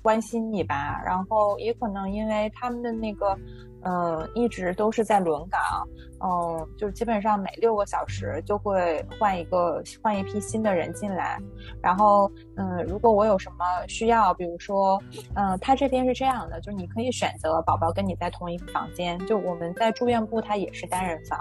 [0.00, 3.38] 关心你吧，然后也可能因为他们的那个。
[3.82, 5.60] 嗯，一直都是在轮岗，
[6.20, 11.38] 嗯，就基本上每六个小时就会换一个换一批新的人进来，
[11.80, 15.00] 然后，嗯，如果我有什么需要，比如说，
[15.34, 21.38] 嗯，他这边是这样的，就是你可以选择宝宝跟你在同一个房间，就我们在住院部，他也是单人房。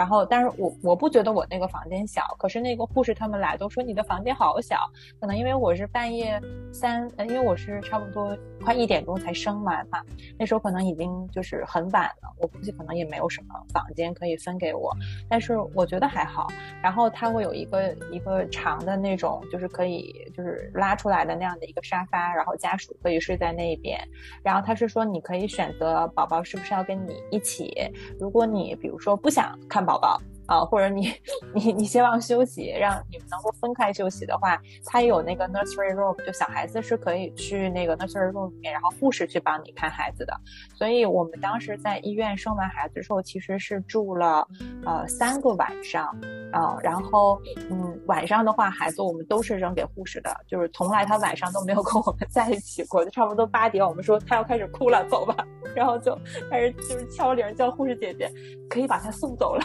[0.00, 4.78] 然后，但是我我不觉得我那个房间小，可是那个护士他们来都说你的房间好小，
[5.20, 6.40] 可能因为我是半夜
[6.72, 8.34] 三，因为我是差不多
[8.64, 10.02] 快一点钟才生完嘛，
[10.38, 14.90] 那时候可能已经就是很晚了，我估计可能也没有什么房间可以分给我，
[15.28, 16.48] 但是我觉得还好。
[16.82, 24.00] 然后他会有一个一个长的那种，就是可以就是拉出来的那样的一个沙发，然后家属可以睡在那边。
[24.42, 27.70] 然后他是说你可以选择宝宝是不是要跟你一起，
[28.18, 29.98] 如果你比如说不想看宝。
[29.98, 30.20] 宝
[30.50, 31.12] 啊，或者你
[31.54, 40.34] 你你希望休息，让你们能够分开休息的话，他有那个 nursery room，就小孩子是可以去那个 nursery room 里面，然后护士去帮你看孩子的。
[40.74, 44.44] 所以我们当时在医院生完孩子之后，其实是住了
[44.84, 46.04] 呃三个晚上
[46.50, 56.18] 啊，然后嗯晚上的话，孩子我们都是扔给护士的，就是从来他晚上都没有跟我们在一起过，就差不多八点我们说他要开始哭了，走吧， 然后就
[56.50, 58.28] 开始就是敲铃叫护士姐姐
[58.68, 59.62] 可以把他送走了。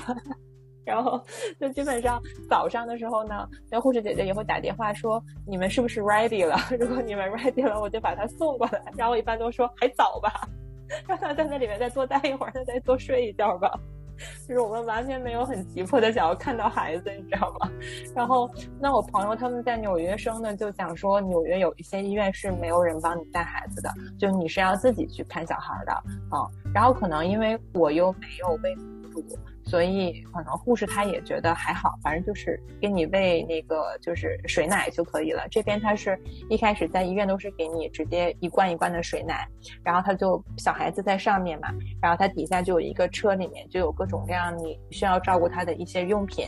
[0.85, 1.21] 然后
[1.59, 6.57] 就基本上早上的时候呢，那护士姐姐也会打电话说你们是不是 ready 了？
[6.79, 8.81] 如果你们 ready 了，我就把他送过来。
[8.95, 10.47] 然后我一般都说还早吧，
[11.07, 13.71] 让他在那里面再多待一会儿，他再多睡一觉吧。
[14.47, 17.69] 就是我们完全没有很急迫的想要看到孩子，你知道吗？
[18.15, 25.91] 然后那我朋友他们在纽约生的就讲说，纽约有一些医院是没有人帮你带孩子的，就你是要自己去看小孩的
[26.29, 26.47] 啊。
[26.73, 29.37] 然后可能因为我又没有喂母乳。
[29.65, 35.47] 所以可能护士他也觉得还好，反正就是给你喂那个就是水奶就可以了。
[35.49, 36.17] 这边他是
[36.49, 39.47] 一开始在医院都是给你直接一罐一罐的水奶，
[39.83, 46.47] 然后他就小孩子在上面嘛，然后他底下就有一个车，里面就有各种各样你需要照顾他的一些用品，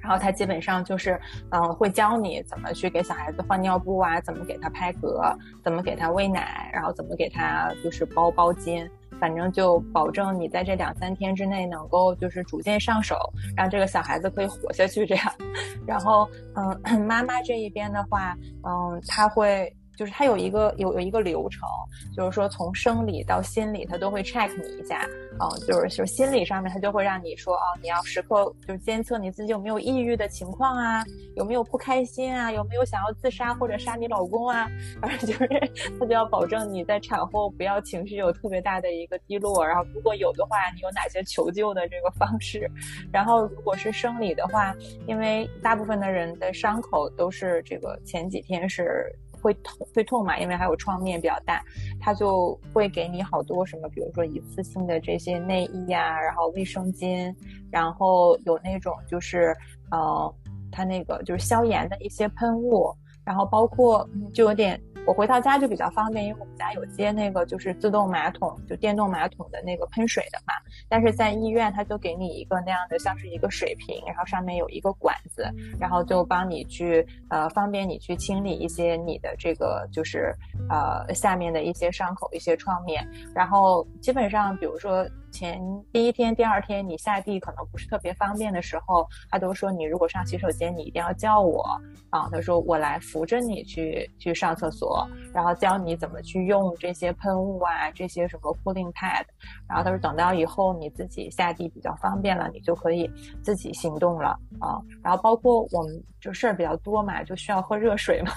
[0.00, 8.88] 然后他基本上就是嗯会教你怎么去给小孩子换尿布啊，怎么给他拍嗝，怎么给他喂奶，然后怎么给他就是包包巾。
[9.20, 13.16] 反正就保证你在这两三天之内能够就是逐渐上手，
[13.56, 15.32] 让这个小孩子可以活下去这样。
[15.86, 19.74] 然后，嗯， 妈妈这一边的话，嗯，他会。
[19.96, 21.68] 就是它有一个有有一个流程，
[22.16, 25.06] 就是说从生理到心理，它都会 check 你一下，
[25.40, 31.04] 嗯，就是就是心理上面，它就会让你说，哦，你要时刻就是监测你自己有没有抑郁的情况啊，
[31.36, 34.68] 有没有不开心啊，有没有想要自杀或者杀你老公啊，
[35.00, 35.48] 反正就是
[35.98, 42.70] 它就要保证你在产后不要情绪有特别大的一个低落，然后如果有的话，你有哪些求救的这个方式，
[43.12, 44.74] 然后如果是生理的话，
[45.06, 49.14] 因为大部分的人的伤口都是这个前几天是。
[49.44, 50.38] 会痛会痛嘛？
[50.38, 51.62] 因为还有创面比较大，
[52.00, 57.34] 他就会给你好多什么，比如说一次性的这些内衣呀，然后卫生巾，
[57.70, 59.54] 然后有那种就是
[59.90, 60.34] 呃，
[60.72, 62.90] 他那个就是消炎的一些喷雾，
[63.22, 64.80] 然后包括就有点。
[65.06, 70.54] 我回到家就比较方便，因为我们家有接那个就是自动马桶，就电动马桶的那个喷水的嘛。
[70.88, 75.46] 但是在医院，他就给你一个那样的，像是一个水瓶，然后上面有一个管子，
[75.78, 80.34] 然后就帮你去呃方便你去清理一些你的这个就是
[80.70, 83.06] 呃下面的一些伤口、一些创面。
[83.34, 85.06] 然后基本上，比如说。
[85.34, 85.60] 前
[85.92, 91.60] 第一天、第二天你下地可能不是特别方便的时候，他都说你如果上洗手间，你一定要叫我
[92.08, 92.28] 啊。
[92.30, 99.24] 他说我来扶着你去去上厕所，然后教你怎么去用这些喷雾啊，这些什么 cooling pad。
[99.68, 103.10] 然后他说等到以后你自己下地比较方便了，你就可以
[103.42, 104.78] 自己行动了啊。
[105.02, 108.30] 然后包括我们就事儿比较多嘛，就需要喝热水嘛。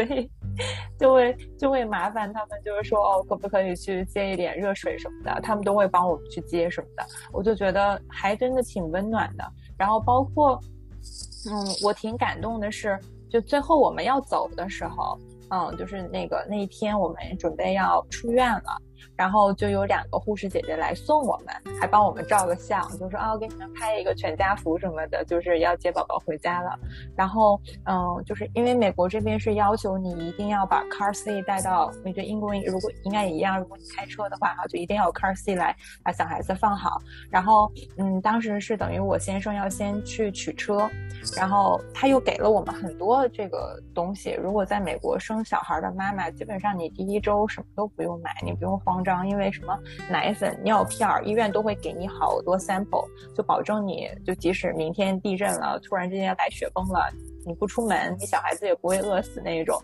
[0.00, 0.30] 所以
[0.98, 5.40] 就会就会麻烦他们，就是说哦，可不可以去接一点热水什么的？
[5.42, 7.04] 他们都会帮我们去接什么的。
[7.32, 9.44] 我就觉得还真的挺温暖的。
[9.76, 10.58] 然后包括，
[11.50, 15.18] 嗯，我挺感动的是，就最后我们要走的时候，
[15.50, 18.80] 嗯，就是那个那一天我们准备要出院了。
[19.20, 26.70] 然后就有两个护士姐姐来送我们，还帮我们照个相，就说啊，我给你们拍一个全家福什么的，就是要接宝宝回家了。
[27.14, 36.98] 然后，嗯，就是因为美国这边是要求你一定要把 car seat 带到，我觉得英国如果应该也一样，如果你开车的话，哈，就一定要 car seat 来把小孩子放好。
[37.30, 40.88] 然后，嗯，当时是等于我先生要先去取车，
[41.36, 44.30] 然后他又给了我们很多这个东西。
[44.42, 49.09] 如果在美国生小孩的妈妈，基本上你第一周什么都不用买，你不用慌张。
[49.10, 49.76] 然后因为什么
[50.08, 57.12] 奶粉、尿片儿，医院都会给你好多 sample，就保证你就即使明天地震了，突然之间来雪崩了，
[57.44, 59.76] 你不出门，你小孩子也不会饿死那一种。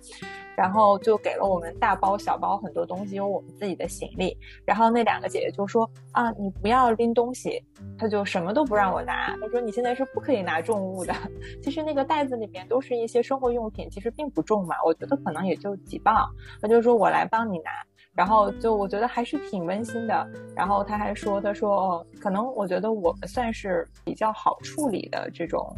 [0.57, 4.35] 然后就给了我们大包小包很多东西，有我们自己的行李。
[4.65, 7.62] 然后那两个姐姐就说啊，你不要拎东西，
[7.99, 9.37] 他就什么都不让我拿。
[9.39, 11.12] 他说你现在是不可以拿重物的。
[11.62, 16.27] 其实那个袋子里面都是一些生活用品，其实并不重嘛，我觉得可能也就几磅。
[16.62, 17.71] 他就说我来帮你拿。
[18.16, 20.29] 然后就我觉得还是挺温馨的。
[20.57, 25.76] 然后他还说，他说，可能我觉得我们算是比较好处理的这种，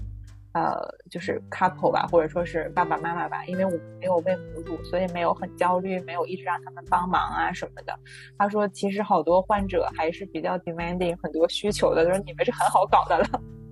[0.55, 0.79] 呃，
[1.11, 7.98] 就是 couple 吧，或者说是爸爸妈妈吧，因为我没有喂母乳，所以没有很焦虑，没有一直让他们帮忙啊什么的。
[8.38, 13.27] 他说，其实好多患者还是比较 demanding 很多需求的，他说你们是很好搞的了。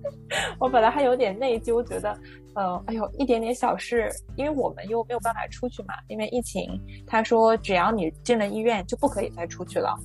[0.59, 2.17] 我本来还有点内疚，觉得，
[2.57, 6.67] 呃，哎呦，一点点小事，因为我们又没有办法出去嘛，因为疫情。
[7.05, 9.95] 他说，只要你进了医院，就不可以再出去了。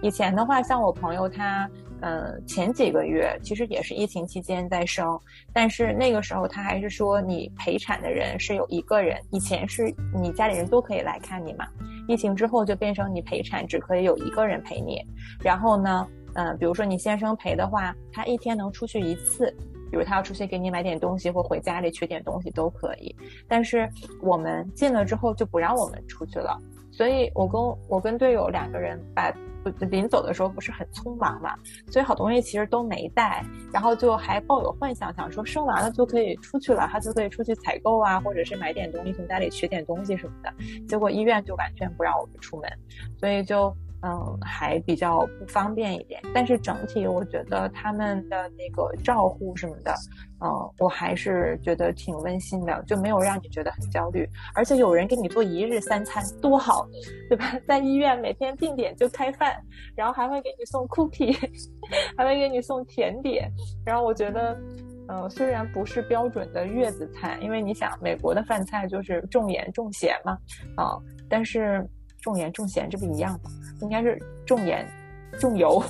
[0.00, 1.68] 以前的话，像我朋友他，
[2.00, 5.20] 嗯，前几个月其实也是疫情期间在生，
[5.52, 11.66] 但是那个时候他还是说你陪产的人是有一个人，以前是你家里人都可以来看你嘛，
[12.08, 15.04] 疫情之后就变成你陪产只可以有一个人陪你，
[15.44, 19.54] 然后呢，嗯，比如说你先生陪的话，他一天能出去一次。
[19.90, 23.14] 比如他要出去给你买点东西，或回家里取点东西都可以。
[23.46, 23.88] 但是
[24.22, 26.58] 我们进了之后就不让我们出去了。
[26.90, 29.32] 所以我跟我跟队友两个人把
[29.90, 31.54] 临走的时候不是很匆忙嘛，
[31.90, 40.52] 所以好东西其实都没带，然后就还抱有幻想，想说生完了就可以出去了，他就可以出去采购啊，或者是买点东西从家里取点东西什么的。
[40.88, 42.70] 结果医院就完全不让我们出门，
[43.18, 43.74] 所以就。
[44.02, 49.92] 嗯，还比较不方便一点，但是整体我觉得他们的那个照护什么的，
[50.40, 56.86] 嗯，我还是觉得挺温馨的，就没有让你觉得很焦虑，而且有人给你做一日三餐，多好，
[57.28, 57.58] 对吧？
[57.66, 59.56] 在医院每天定点就开饭，
[59.96, 61.36] 然后还会给你送 cookie，
[62.16, 63.50] 还会给你送甜点，
[63.84, 64.56] 然后我觉得，
[65.08, 70.38] 嗯，虽然不是标准的月子餐，因为你想美国的饭菜就是重盐重咸嘛，
[70.76, 70.96] 啊，
[71.28, 71.84] 但是。
[72.20, 73.50] 重盐重咸，这不一样吗？
[73.80, 74.86] 应该是重盐
[75.38, 75.82] 重油，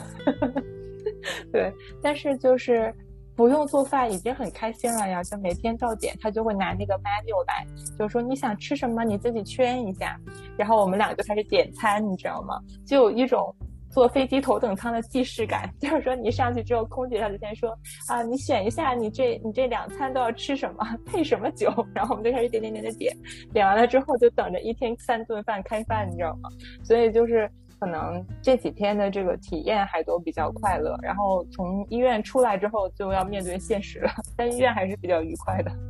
[1.52, 1.72] 对。
[2.02, 2.94] 但是就是
[3.34, 7.66] 不用做饭已经很开心了呀，就每天到点他就会拿那个 menu 来，
[7.98, 10.18] 就是说你想吃什么你自己圈一下，
[10.56, 12.60] 然后我们两个就开始点餐，你知道吗？
[12.86, 13.54] 就有一种。
[13.90, 17.70] 坐飞机头等舱的既视感， 就是说你上去之后，空姐她就先说
[18.08, 23.16] 啊，你选一下，你这你这两餐都要吃什么，配什么酒， 然后我们就开始点点点点点，
[23.52, 26.50] 点完了之后就等着一天三顿饭开饭，你知道吗？
[26.84, 35.72] 所以就是可能这几天的这个体验还都比较快乐，然后从医院出来之后就要面对现实了，但医院还是比较愉快的。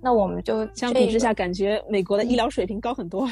[0.00, 3.28] 那我们就相比之下，感觉美国的医疗水平高很多。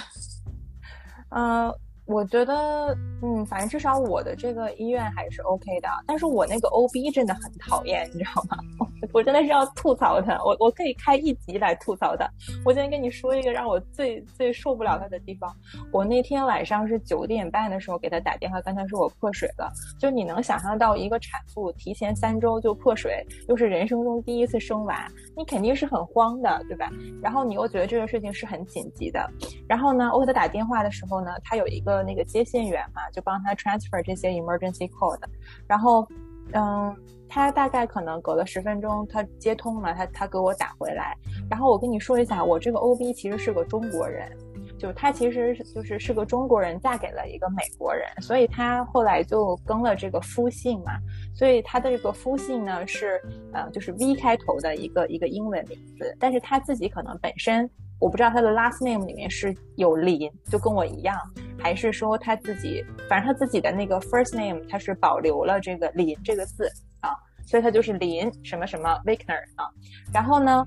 [1.36, 5.88] 呃，我觉得，嗯，反正至少我的这个医院还是 OK 的。
[6.06, 8.56] 但是我那个 OB 真的很讨厌，你知道吗？
[9.12, 12.28] 我真的是要吐槽他，我我可以开一集来吐槽他。
[12.64, 15.52] 我今天跟你说一个让我最最受不了他的地方。
[15.92, 19.72] 我那天晚上是九点半的时候给他打电话，跟他说我破水了。
[19.98, 26.90] 就你能想象到一个产妇提前三周就破水，又是人生中第一次生娃，你肯定是很慌的，对吧？
[27.22, 29.28] 然后你又觉得这个事情是很紧急的。
[29.68, 35.28] 然后呢，我给他打电话的时候呢，他有一个那个接线员嘛，就帮他 transfer 这些 emergency call 的。
[35.66, 36.06] 然后，
[36.52, 36.96] 嗯。
[37.28, 41.12] 他大概可能隔了十分钟，他接通了，他他给我打回来。
[41.50, 44.30] 然后我跟你说一下，我这个 OB 其实是个中国人，
[44.78, 50.92] 就他其实就是是个中国人，嫁给了一个美国人，所以他后来就更了这个夫姓嘛。
[51.34, 53.20] 所以他的这个夫姓呢是
[53.52, 57.68] 呃就是 V 开头的一个一个英文名字，但是他自己可能本身
[57.98, 61.16] 我不知道他的 last name 里面是有林，就跟我一样，
[61.58, 66.70] 还是说他自己，反正他自己的那个 first name 他是保留了这个林这个字
[67.00, 67.10] 啊。
[67.46, 69.70] 所以他就是林什么什么 Vikner 啊，
[70.12, 70.66] 然后呢，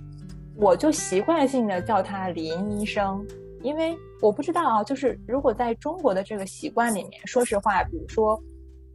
[0.56, 3.22] 我就习惯性的叫他林医生，
[3.62, 8.42] 因为我不知道啊，就是如果在中国的这个习惯里面，说实话，比如说，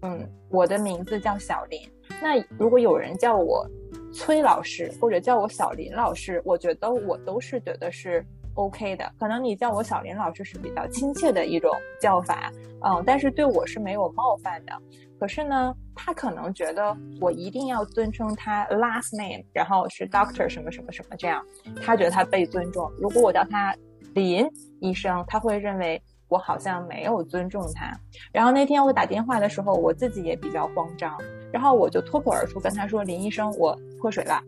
[0.01, 1.79] 嗯，我的名字叫小林，
[2.23, 3.69] 那如果有人叫我
[4.13, 8.25] 崔老师或者叫我小林老师，我觉得我都是觉得是
[8.55, 9.11] OK 的。
[9.19, 11.71] 可能你叫我小林老师是比较亲切的一种
[12.01, 12.53] 叫法，
[12.85, 14.73] 嗯，但是对我是没有冒犯的。
[15.19, 21.43] 可是呢，他可能觉得我一定要尊称他 last name，然后是 doctor 什么什么什么这样，
[21.83, 22.91] 他觉得他被尊重。
[23.01, 23.75] 如果我叫他
[24.13, 24.47] 林
[24.81, 27.93] 医生，他会认为我好像没有尊重他。
[28.33, 31.17] 然后那天我打电话的时候，我自己也比较慌张，
[31.55, 34.43] 然后我就脱口而出跟他说：“林医生，我破水了。”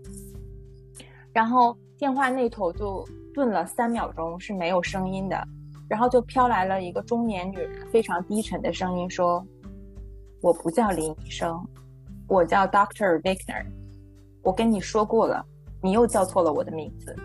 [1.33, 5.41] 然后电话那头就顿了三秒钟是没有声音的，
[5.89, 9.47] 然后就飘来了一个中年女人非常低沉的声音说。
[10.43, 11.65] 我不叫林医生，
[12.29, 13.65] 我叫 Doctor Vikner。
[14.43, 15.45] 我跟你说过了，
[15.81, 17.17] 你又叫错了我的名字。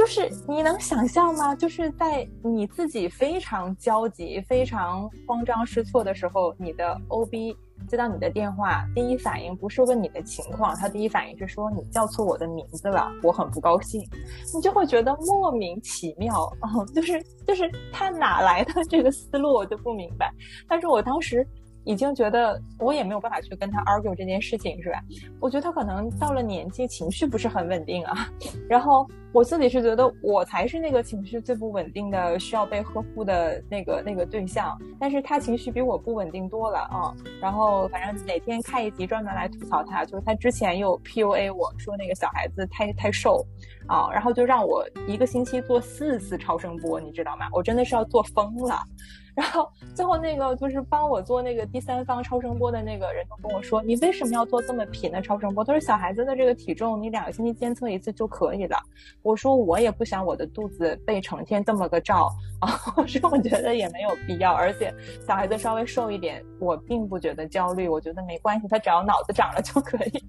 [0.00, 1.54] 就是你能想象吗？
[1.54, 7.54] 就是在你自己非常焦急、非常慌张失措的时候，你的 OB
[7.86, 14.00] 接到你的电话，第一反应不是问你的情况，他第一反应是说你叫错我的名字了，我很不高兴。
[14.54, 20.32] 你就会觉得莫名其妙，哦， 就是就是他哪来的这个思路，我就不明白。
[20.66, 21.46] 但是我当时。
[21.84, 25.00] 已经觉得我也没有办法去跟他 argue 这件事情，是吧？
[25.40, 28.28] 我觉得他可能到了年纪，情绪不是很稳定啊。
[28.68, 37.14] 然后我自己是觉得我才是那个情绪最不稳定的、需要被呵护的那个那个对象，但是他情绪比我不稳定多了啊。
[37.40, 43.44] 然后反正哪天开一集专门来吐槽他，就是他之前又 PUA 我说那个小孩子太太瘦
[43.86, 47.46] 啊，然后就让我一个星期做四次超声波，你知道吗？
[47.52, 48.82] 我真的是要做疯了。
[49.34, 58.76] 然后最后那个就是帮我做那个第三方超声波的那个人就跟我说：“你为什么要做这么频的超声波？”他说：“小孩子的这个体重，你两个星期监测一次就可以了。”
[59.22, 62.28] 我说：“我也不想我的肚子被成天这么个照
[62.60, 62.68] 啊。
[62.96, 64.92] ”我说：“我觉得也没有必要，而且
[65.26, 70.24] 小孩子稍微瘦一点，我并不觉得焦虑，我觉得没关系，他只要脑子长了就可以。”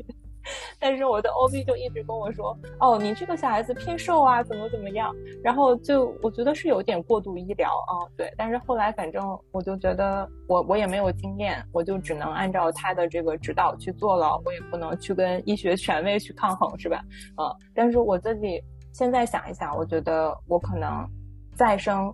[0.79, 5.13] 但是我的 OB 就一直跟我说：“哦，你这个小孩子偏瘦啊，怎么怎么样？”
[5.43, 8.31] 然后就我觉得是有点过度医疗啊，对。
[8.37, 17.01] 但是后来反正我就觉得我我也没有经验，我就只能按照他的这个指导去做了，我也不能去跟医学权威去抗衡，是吧？
[17.37, 17.45] 嗯。
[17.73, 18.61] 但是我自己
[18.93, 21.07] 现在想一想，我觉得我可能
[21.55, 22.13] 再生。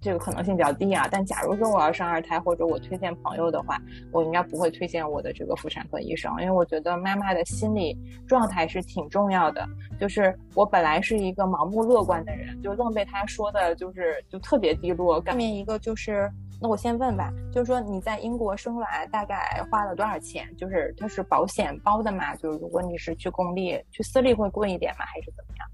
[0.00, 3.76] 这个可能性比较低啊，但假如说我要生二胎，或者我推荐朋友的话，
[4.10, 7.94] 我应该不会推荐我的这个妇产科医生，因为我觉得妈妈的心理
[8.26, 9.66] 状态是挺重要的。
[9.98, 15.22] 就是我本来是一个盲目乐观的人，就愣被他说的，就是就特别低落。
[15.26, 16.30] 下面一个就是，
[16.62, 20.48] 那我先问吧，就是说你在英国生娃大概花了多少钱？
[20.56, 22.34] 就是它是保险包的嘛？
[22.36, 25.04] 就是如果你是去公立，去私立会贵一点吗？
[25.04, 25.68] 还是怎么样？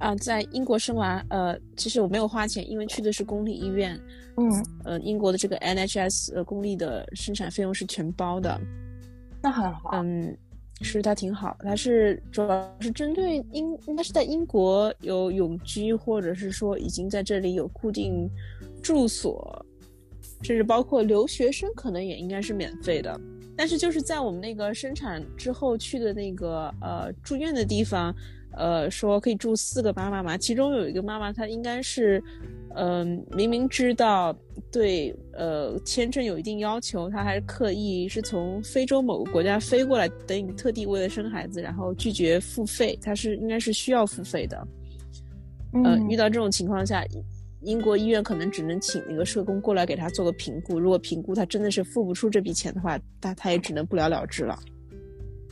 [0.00, 4.00] 啊，在英国生娃，呃，其实我没有花钱，因为去的是公立医院。
[4.38, 8.58] 嗯，呃，英国的这个 NHS 呃公立的生产费用是全包的，
[9.42, 9.90] 那很好。
[9.92, 10.34] 嗯，
[10.80, 18.26] 是它挺好，它是主要是针对英，应该是在英国有永居，或者是说已经在这里有固定
[18.82, 19.66] 住所，
[20.40, 23.20] 甚至包括留学生可能也应该是免费的。
[23.54, 28.14] 但是就是在我们那个生产之后去的那个呃住院的地方。
[28.52, 32.22] 呃，说可以住四个妈妈嘛，其中有一个妈妈，她应该是，
[32.74, 34.36] 嗯，明明知道
[34.72, 44.66] 对呃签证有一定要求，她还是刻意是从非洲某个国家飞过来，等于特地为了生孩子，然后拒绝付费，她是应该是需要付费的。
[45.84, 47.04] 呃，遇到这种情况下，
[47.62, 54.58] 英国医院可能只能请那个社工过来给她做个评估，如果评估她真的是付不出这笔钱的话，那她也只能不了了之了。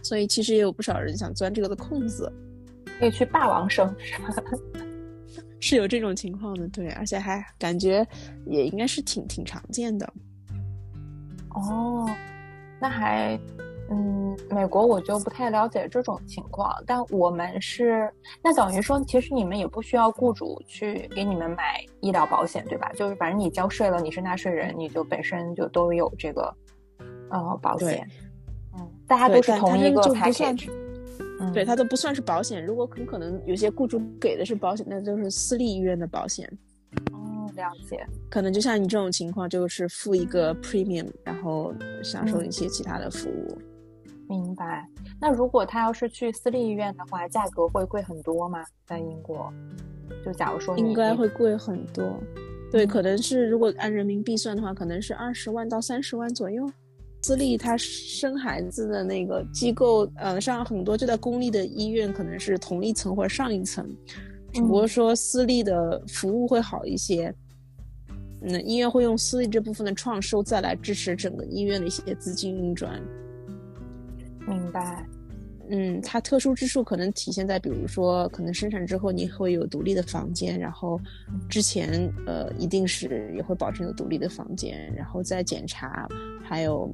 [0.03, 2.33] 所以其实也有不少人想钻这个的空子。
[2.99, 3.95] 可以去霸王生，
[5.61, 8.07] 是有这种情况的，对，而且还感觉
[8.47, 10.13] 也应该是挺挺常见的。
[11.51, 12.09] 哦，
[12.81, 13.39] 那还，
[13.91, 18.09] 嗯，美国我就不太了解这种情况，但我们是，
[18.43, 22.93] 那等于说，其实你们也不需要雇主去给你们买医疗保险，对吧？
[22.95, 26.55] 就是反正你交税了，你是纳税人，你就本身就都有这个，
[27.31, 28.07] 呃，保险。
[28.79, 30.71] 嗯，大家都是同一个 package。
[31.53, 32.65] 对，它都不算是保险。
[32.65, 36.51] 如果很可能有些雇主给的是保险，那就是私立医院的保险。
[37.13, 38.05] 哦，了解。
[38.29, 41.73] 可能就像你这种情况，就是付一个 premium，然后
[42.03, 43.59] 享受一些其他的服务。
[44.29, 44.87] 明白。
[45.21, 48.63] 那如果他要是去私立医院的话，价格会贵很多吗？
[48.87, 49.53] 在英国，
[50.25, 52.19] 就假如说应该会贵很多。
[52.71, 56.71] 对，可能是如果按人民币算的话，可能是二十万到三十万左右。
[57.29, 63.87] 私立他生孩子的那个机构，呃，像很多就在公立的医院，可能是同一层或者上一层，
[64.51, 67.31] 只不过说私立的服务会好一些。
[68.41, 72.99] 那医院会用私立这部分的创收再来支持整个医院的一些资金运转。
[74.47, 75.07] 明白。
[75.69, 80.99] 嗯，它特殊之处可能体现在，比如说，可能生产之后你会有独立的房间，然后
[81.47, 86.09] 之前呃一定是也会保证有独立的房间，然后再检查，
[86.43, 86.91] 还有。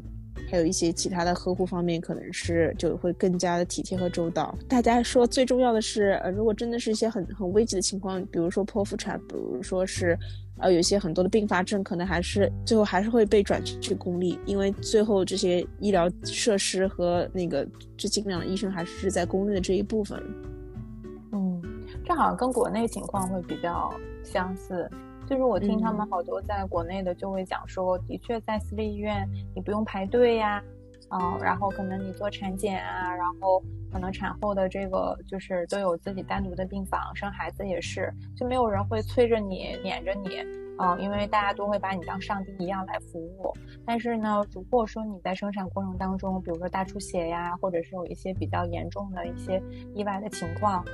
[0.51, 4.55] 还有一些其他的呵护方面，可能是就会更加的体贴和周到。
[4.69, 10.19] 大家说最重要的是，呃，如果真的是一些很很危急的情况，比如说剖腹产，比如说是，
[10.59, 17.67] 呃，有些很多的并发症，可能还是最后还是会被转去公立，因为最后这些医疗设施和那个
[17.97, 20.21] 最精良的医生还是在公立的这一部分。
[21.33, 21.63] 嗯，
[22.05, 24.89] 这好像跟国内情况会比较相似。
[25.27, 30.63] 就是我听他们好多在国内的就会讲说，的确在私立医院你不用排队呀，
[31.11, 40.41] 嗯，然后可能你做产检啊，然后可能产后的这个就是都有自己单独的病房，生孩子也是，就没有人会催着你撵着你，
[40.79, 43.53] 嗯，因为大家都会把你当上帝一样来服务。
[43.87, 49.63] 但是呢，如果说你在生产过程当中，比如说大出血呀，或者是有一些比较严重的一些
[49.95, 50.85] 意外的情况，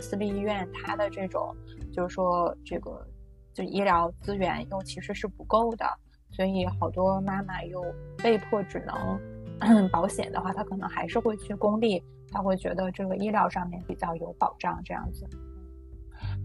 [0.00, 1.54] 私立医院它的这种
[1.92, 3.04] 就是说这个。
[3.52, 5.86] 就医疗资源又其实是不够的，
[6.30, 7.84] 所以好多妈妈又
[8.22, 15.28] 被迫只能 保险的话，她可能还是会去公立，她会觉得这个医疗上面比较有保障这样子。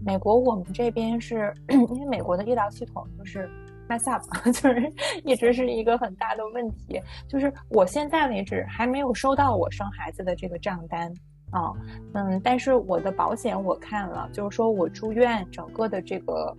[0.04, 3.48] 美国我们这边是 因为美国的医疗系统就是
[3.88, 4.92] mess up，就是
[5.24, 7.00] 一直是一个很大的问题。
[7.28, 11.10] 就是我现在为止还没有收到我生孩子的这个账单
[11.50, 11.72] 啊，
[12.14, 16.54] 嗯，但是我的保险我看了，就是说我住院整个的这个。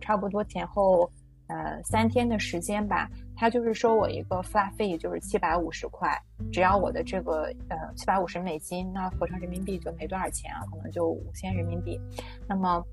[0.00, 1.10] 差不多前后
[1.46, 6.10] 呃三天的时间吧，他就是收我一个 flat 费就是七百五十块，
[6.52, 12.00] 只要我的这个呃七百五十美金，那合成人民币就没多少钱啊，可能就五千人民币。
[12.48, 12.84] 那么。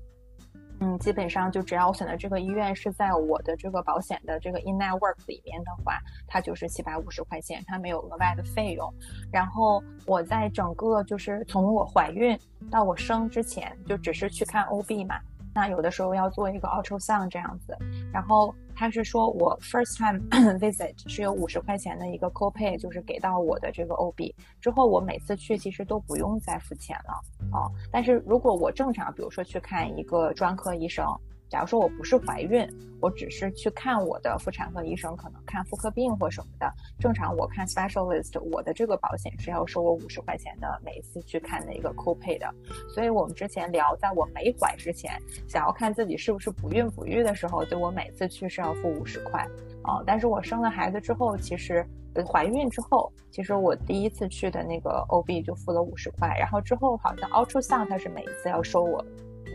[0.80, 8.88] 嗯，基本上就只要我选的这个医院是在我的这个保险的这个 in network 里面的话，它就是七百五十块钱，它没有额外的费用。
[9.32, 12.38] 然后我在整个就是从我怀孕
[12.70, 15.18] 到我生之前，就只是去看 OB 嘛。
[15.58, 17.76] 那有的时候要做一个 ultrasound 这样子，
[18.12, 20.20] 然后他是说我 first time
[20.60, 27.20] visit 是有五十块钱的一个 copay，就是给到我的这个 OB 之后，我每次去其实都不用再付钱了
[27.52, 27.68] 哦。
[27.90, 31.04] 但是如果我正常，比如说去看一个专科医生。
[31.48, 32.68] 假如说我不是怀孕，
[33.00, 36.70] 我只是去看我的妇产科医生，可能看妇科病或什么的。
[36.98, 42.54] 正常我看 specialist，我的这个保险是要收我五十块钱的，每一次去看的一个 copay 的。
[42.94, 45.18] 所以我们之前聊，在我没怀之前，
[45.48, 49.40] 想要看自己是不是不孕不育的时候，就我每次去是要付五十块
[49.82, 50.02] 啊。
[50.06, 51.86] 但是我生了孩子之后，其实
[52.30, 59.02] 怀孕之后，其实我第一次去的那个 OB 就付了五十块，然后之后好像 ultrasound 它是每一次要收我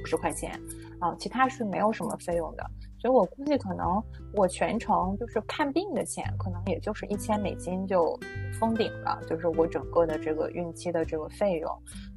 [0.02, 0.60] 五十块钱。
[1.04, 2.64] 啊，其他是没有什么费用的，
[3.00, 4.02] 所以我估计可能
[4.34, 8.18] 我全程就是看病的钱，可能也就是一千美金就
[8.60, 11.70] 封顶了，就是我整个的这个孕期的这个费用。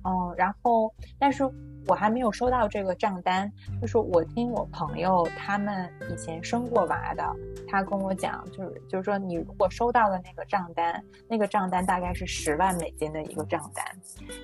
[0.05, 1.43] 嗯，然后，但是。
[1.87, 7.25] 我还没有收到这个账单，就是我听我朋友他们以前生过娃的，
[7.69, 13.85] 他跟我讲，就是就是说你如果收到的那个账单，那个账单大概是十万美金的一个账单，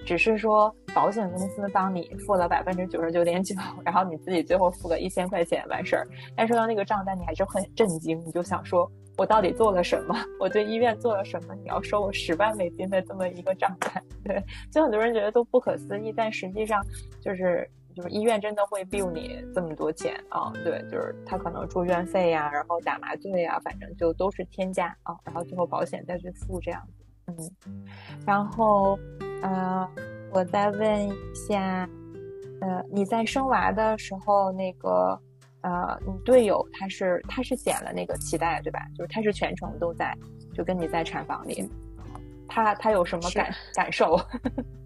[0.07, 8.91] 只是说保险公司帮你付了百分之九十九点九， 然后你自己最后付个一千块钱完事儿，但收到那个账单你还是很震惊，你就想说。
[9.19, 10.17] 我到底做了什么？
[10.41, 11.55] 我对医院做了什么？
[11.57, 14.03] 你要收我十万美金的这么一个账单？
[14.25, 16.83] 对，就很多人觉得都不可思议，但实际上
[17.21, 20.53] 就是就是医院真的会 bill 你这么多钱啊？
[20.65, 27.05] 对，就是他可能住院费呀，然后打麻醉呀，反正就都是天价啊，然后最后保险再去付这样子。
[27.27, 27.85] 嗯，
[28.27, 28.99] 然后
[29.43, 29.89] 呃，
[30.33, 31.89] 我再问一下，
[32.61, 35.21] 呃，你在生娃的时候那个。
[35.65, 38.81] 呃，你队友他是他是剪了那个脐带对吧？
[38.97, 40.13] 就是他是全程都在，
[40.53, 41.71] 就跟你在产房里，
[42.49, 44.19] 他他有什么感感受？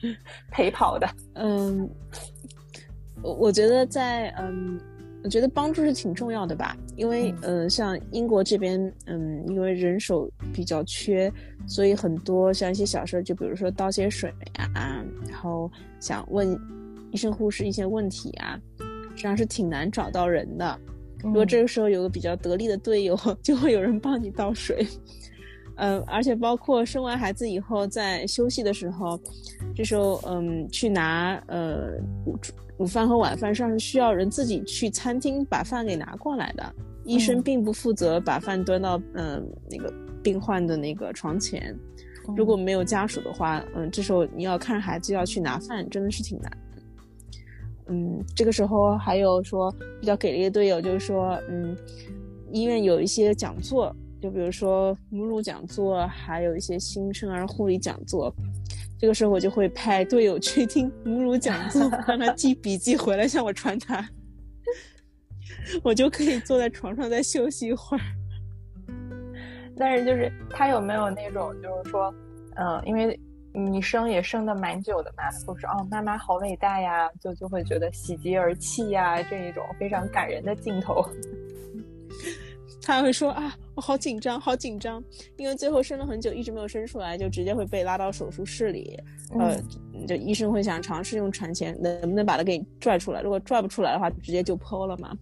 [0.50, 1.88] 陪跑的，嗯，
[3.22, 4.78] 我我觉得在嗯，
[5.24, 11.32] 我觉得帮助是挺重要的吧，因为嗯，像英国这边嗯，因为人手比较缺，
[11.66, 14.32] 所以很多像一些小事，就比如说倒些水
[14.74, 15.70] 啊，然后
[16.00, 16.58] 想问
[17.10, 18.60] 医生护士一些问题啊。
[19.10, 20.78] 实际上是挺难找到人的。
[21.24, 24.86] 如果这个时候有个比较得力的队友， 就会有人帮你倒水。
[25.78, 29.18] 嗯，而且包括生完孩子以后，在休息的时候，
[29.74, 31.92] 这时候嗯，去拿呃
[32.26, 32.36] 午
[32.78, 36.74] 午饭和晚饭，上是需要人自己去餐厅把饭给拿过来的。
[37.04, 41.74] 医生并不负责把饭端到嗯那个病患的那个床前。
[42.36, 46.52] 如果没有家属的话，嗯，这时候你要看孩子要去拿饭，真的是挺难。
[47.86, 51.74] 嗯，这个时候还有说比较给力的队友，就是说，嗯，
[52.52, 58.34] 医院有一些讲座，就比如说母乳讲座，还有一些新生儿护理讲座。
[58.98, 64.04] 这个时候我就会派队友去听母乳讲座，让他 记笔记回来向我传达，
[65.84, 68.02] 我就可以坐在床上再休息一会儿。
[69.78, 72.12] 但是就是他有没有那种，就是说，
[72.56, 73.18] 嗯，因为。
[73.50, 81.02] 你生也生的蛮久的嘛，都是哦，妈妈好伟大呀，就就会觉得喜极而泣呀，这一种非常感人的镜头。
[82.88, 85.04] 他会说啊，我好紧张，好紧张，
[85.36, 88.98] 因为最后生了很久，一直没有生出来，就直接会被拉到手术室里。
[89.38, 89.60] 呃，
[90.06, 95.14] 就医生会想尝试用产钳能不能把它给拽出来，如果拽不出来的话，直接就剖了嘛。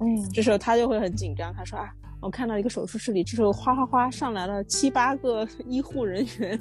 [0.00, 1.88] 嗯，这时候他就会很紧张，他说啊，
[2.20, 6.60] 我看到一个手术室里，这时候哗哗哗上来了七八个医护人员。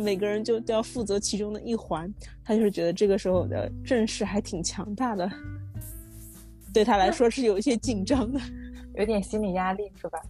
[0.00, 2.10] 每个人就都要负责其中的一环，
[2.42, 5.30] 他就是觉得这个时候的阵势还挺强大的，
[6.72, 8.40] 对他来说是有一些紧张的，
[8.94, 10.20] 有点心理压力是吧？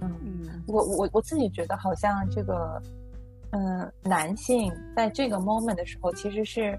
[0.00, 2.82] 嗯嗯，我我我自己觉得好像这个，
[3.50, 6.78] 嗯，男性在这个 moment 的时候其实是。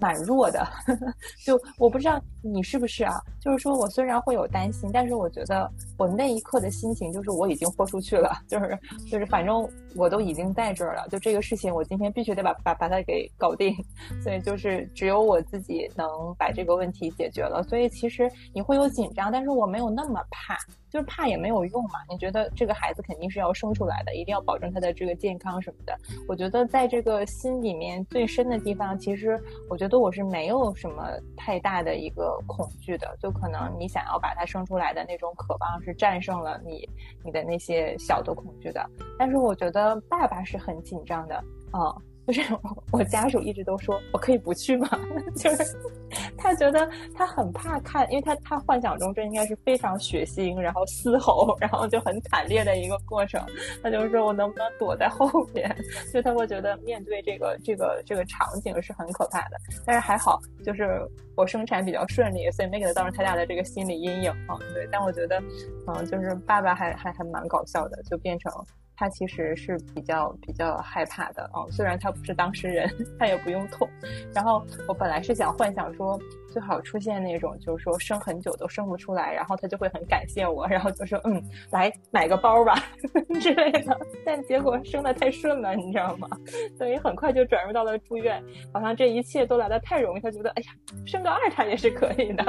[0.00, 0.64] 蛮弱的，
[1.44, 2.22] 就我不知道
[2.52, 3.14] 你是不是啊？
[3.40, 8.78] 就是说我虽然会有担心，但是我觉得我那一刻的心情就是我已经豁出去了， 就是
[9.10, 13.74] 就是反正我都已经在这儿了，就这个事情我今天必须得把把把它给搞定，
[14.22, 16.06] 所以就是只有我自己能
[16.38, 17.62] 把这个问题解决了。
[17.62, 20.56] 所以其实你会有紧张，但是我没有那么怕。
[20.90, 22.00] 就是怕也没有用嘛？
[22.08, 25.94] 你觉得这个孩子肯定是要生出来的，一定要保证他的这个健康什么的。
[26.26, 29.38] 我觉得在这个心里面最深的地方，其实
[29.68, 36.88] 我觉觉得我是没有什么太大的一个恐惧的，就可能你想要把它生出来的那种渴望是战胜了你
[37.24, 38.84] 你的那些小的恐惧的。
[39.18, 42.02] 但是我觉得爸爸是很紧张的，嗯。
[42.28, 42.54] 就是
[42.92, 44.88] 我家属一直都说我可以不去吗？
[45.34, 45.64] 就是
[46.36, 53.42] 他觉得他很怕看，因为他他幻想中这应该是非常血腥，然后嘶吼，然后就很惨烈的一个过程。
[53.82, 55.74] 他就说我能不能躲在后面？
[56.12, 59.56] 就他会觉得面对这个这个这个场景是很可怕的。
[59.86, 61.00] 但是还好，就是
[61.34, 64.58] 我生产比较顺利，所以没给他造成太大的这个心理阴影啊。
[64.74, 65.42] 对，但我觉得，
[65.86, 68.52] 嗯，就是爸爸还还还蛮搞笑的，就变成。
[68.98, 73.88] 他其实是比较比较害怕的啊，虽然他不是当事人， 他也不用痛。
[74.34, 76.18] 然后我本来是想幻想说，
[76.52, 81.40] 最好出现那种就是说生很久都生不出来，然后他就会很感谢我，然后就说嗯，
[81.70, 82.74] 来买个包吧
[83.40, 83.96] 之类的。
[84.26, 86.28] 但结果生的太顺了，你知道吗？
[86.76, 88.42] 所以很快就转入到了住院，
[88.72, 90.72] 好像这一切都来的太容易，他觉得哎呀，
[91.06, 92.44] 生个二胎也是可以的。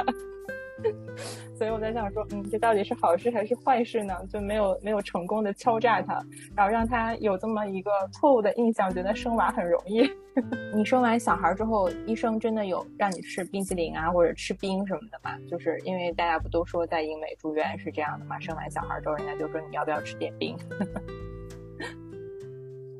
[1.56, 4.14] 所以我在想说，嗯，这到底是好事还是坏事呢？
[4.30, 6.14] 就没有没有成功的敲诈他，
[6.56, 10.10] 然后让他有这么一个错误的印象，觉得生娃很容易。
[10.74, 15.36] 你生完小孩之后，医生真的有让你吃冰淇淋啊，或者吃冰什么的吗？
[15.50, 18.38] 就是因为大家不都说在英美住院是这样的嘛？
[18.40, 20.56] 生完小孩之后，人家就说你要不要吃点冰？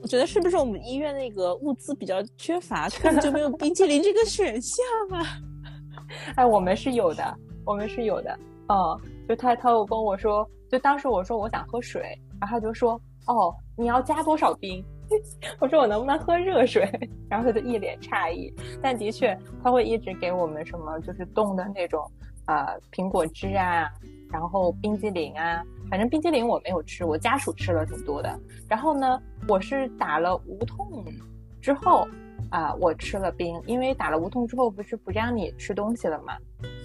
[0.03, 5.25] 我觉得是不是我们医院那个物资比较缺乏，根本就没有冰淇淋这个选项啊？
[6.35, 7.39] 哎，我们是有的。
[7.71, 8.37] 我们是有的，
[8.69, 12.03] 嗯，就他他有跟我说，就当时我说我想喝水，
[12.41, 14.85] 然后他就说，哦，你要加多少冰？
[15.61, 16.91] 我说我能不能喝热水？
[17.31, 18.53] 然后他就一脸诧异。
[18.83, 22.05] 但的确，他会一直给我们什么，就是冻的那种，
[22.47, 23.89] 呃，苹果汁啊，
[24.33, 28.37] 然后冰激凌啊，反正冰激凌我没有吃，我家属吃了挺多的。
[28.69, 31.05] 然后呢，我是打了无痛
[31.61, 32.05] 之后。
[32.51, 36.37] 啊，我吃了冰，因为打了无痛之后不是不让你吃东西了嘛，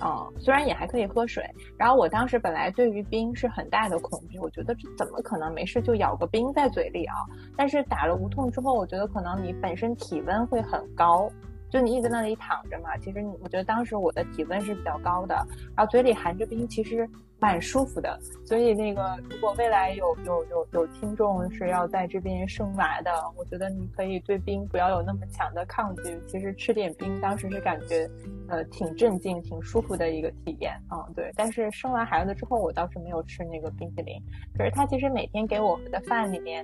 [0.03, 1.43] 嗯，虽然也还可以喝水。
[1.77, 7.15] 然后我当时本来对于冰是很大的恐惧，我觉得这怎么可能没事就咬个冰在嘴里啊？
[7.55, 11.29] 但是打了无痛之后，我觉得可能你本身体温会很高。
[11.67, 15.35] 就你一直在那里躺着嘛，其实我觉得当时我的体温是比较高的，
[15.75, 17.09] 然后嘴里含着冰，其实
[17.45, 18.19] 蛮舒服的。
[18.45, 26.19] 所以那个如果未来有有有有听众是要在这边生娃的，我觉得你可以对冰不要有那么强的抗拒。
[26.27, 28.09] 其实吃点冰，当时是感觉
[28.47, 31.05] 呃挺镇静、挺舒服的一个体验啊。
[31.15, 34.21] 对，但是生完孩子之后，我倒是没有吃那个冰淇淋。
[34.57, 36.63] 可是他其实每天给我们的饭里面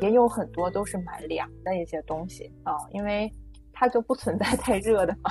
[0.00, 3.32] 也有很多都是蛮凉的一些东西啊，因为。
[3.72, 5.30] 它就不存在太热的嘛，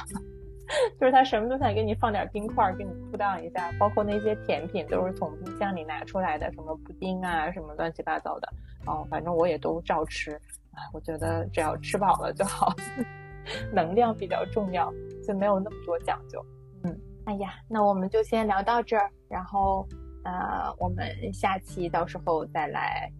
[0.99, 8.47] 就是他什么都想给你放点冰块，给你铺荡一下，包括那些甜品都是从冰箱里拿出来的，什么布丁啊，什么乱七八糟的，
[8.86, 10.34] 哦，反正我也都照吃，
[10.74, 12.74] 哎，我觉得只要吃饱了就好，
[13.74, 14.93] 能量比较重要，
[15.26, 16.43] 就没有那么多讲究。
[16.84, 19.88] 嗯，哎呀，那我们就先聊到这儿，然后
[20.24, 23.11] 呃，我们下期到时候再来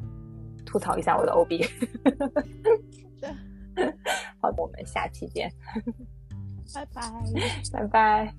[0.66, 1.66] 吐槽一下我的 OB。
[4.42, 5.50] 好的，我们下期见，
[6.74, 7.02] 拜拜。
[7.72, 8.34] 拜拜。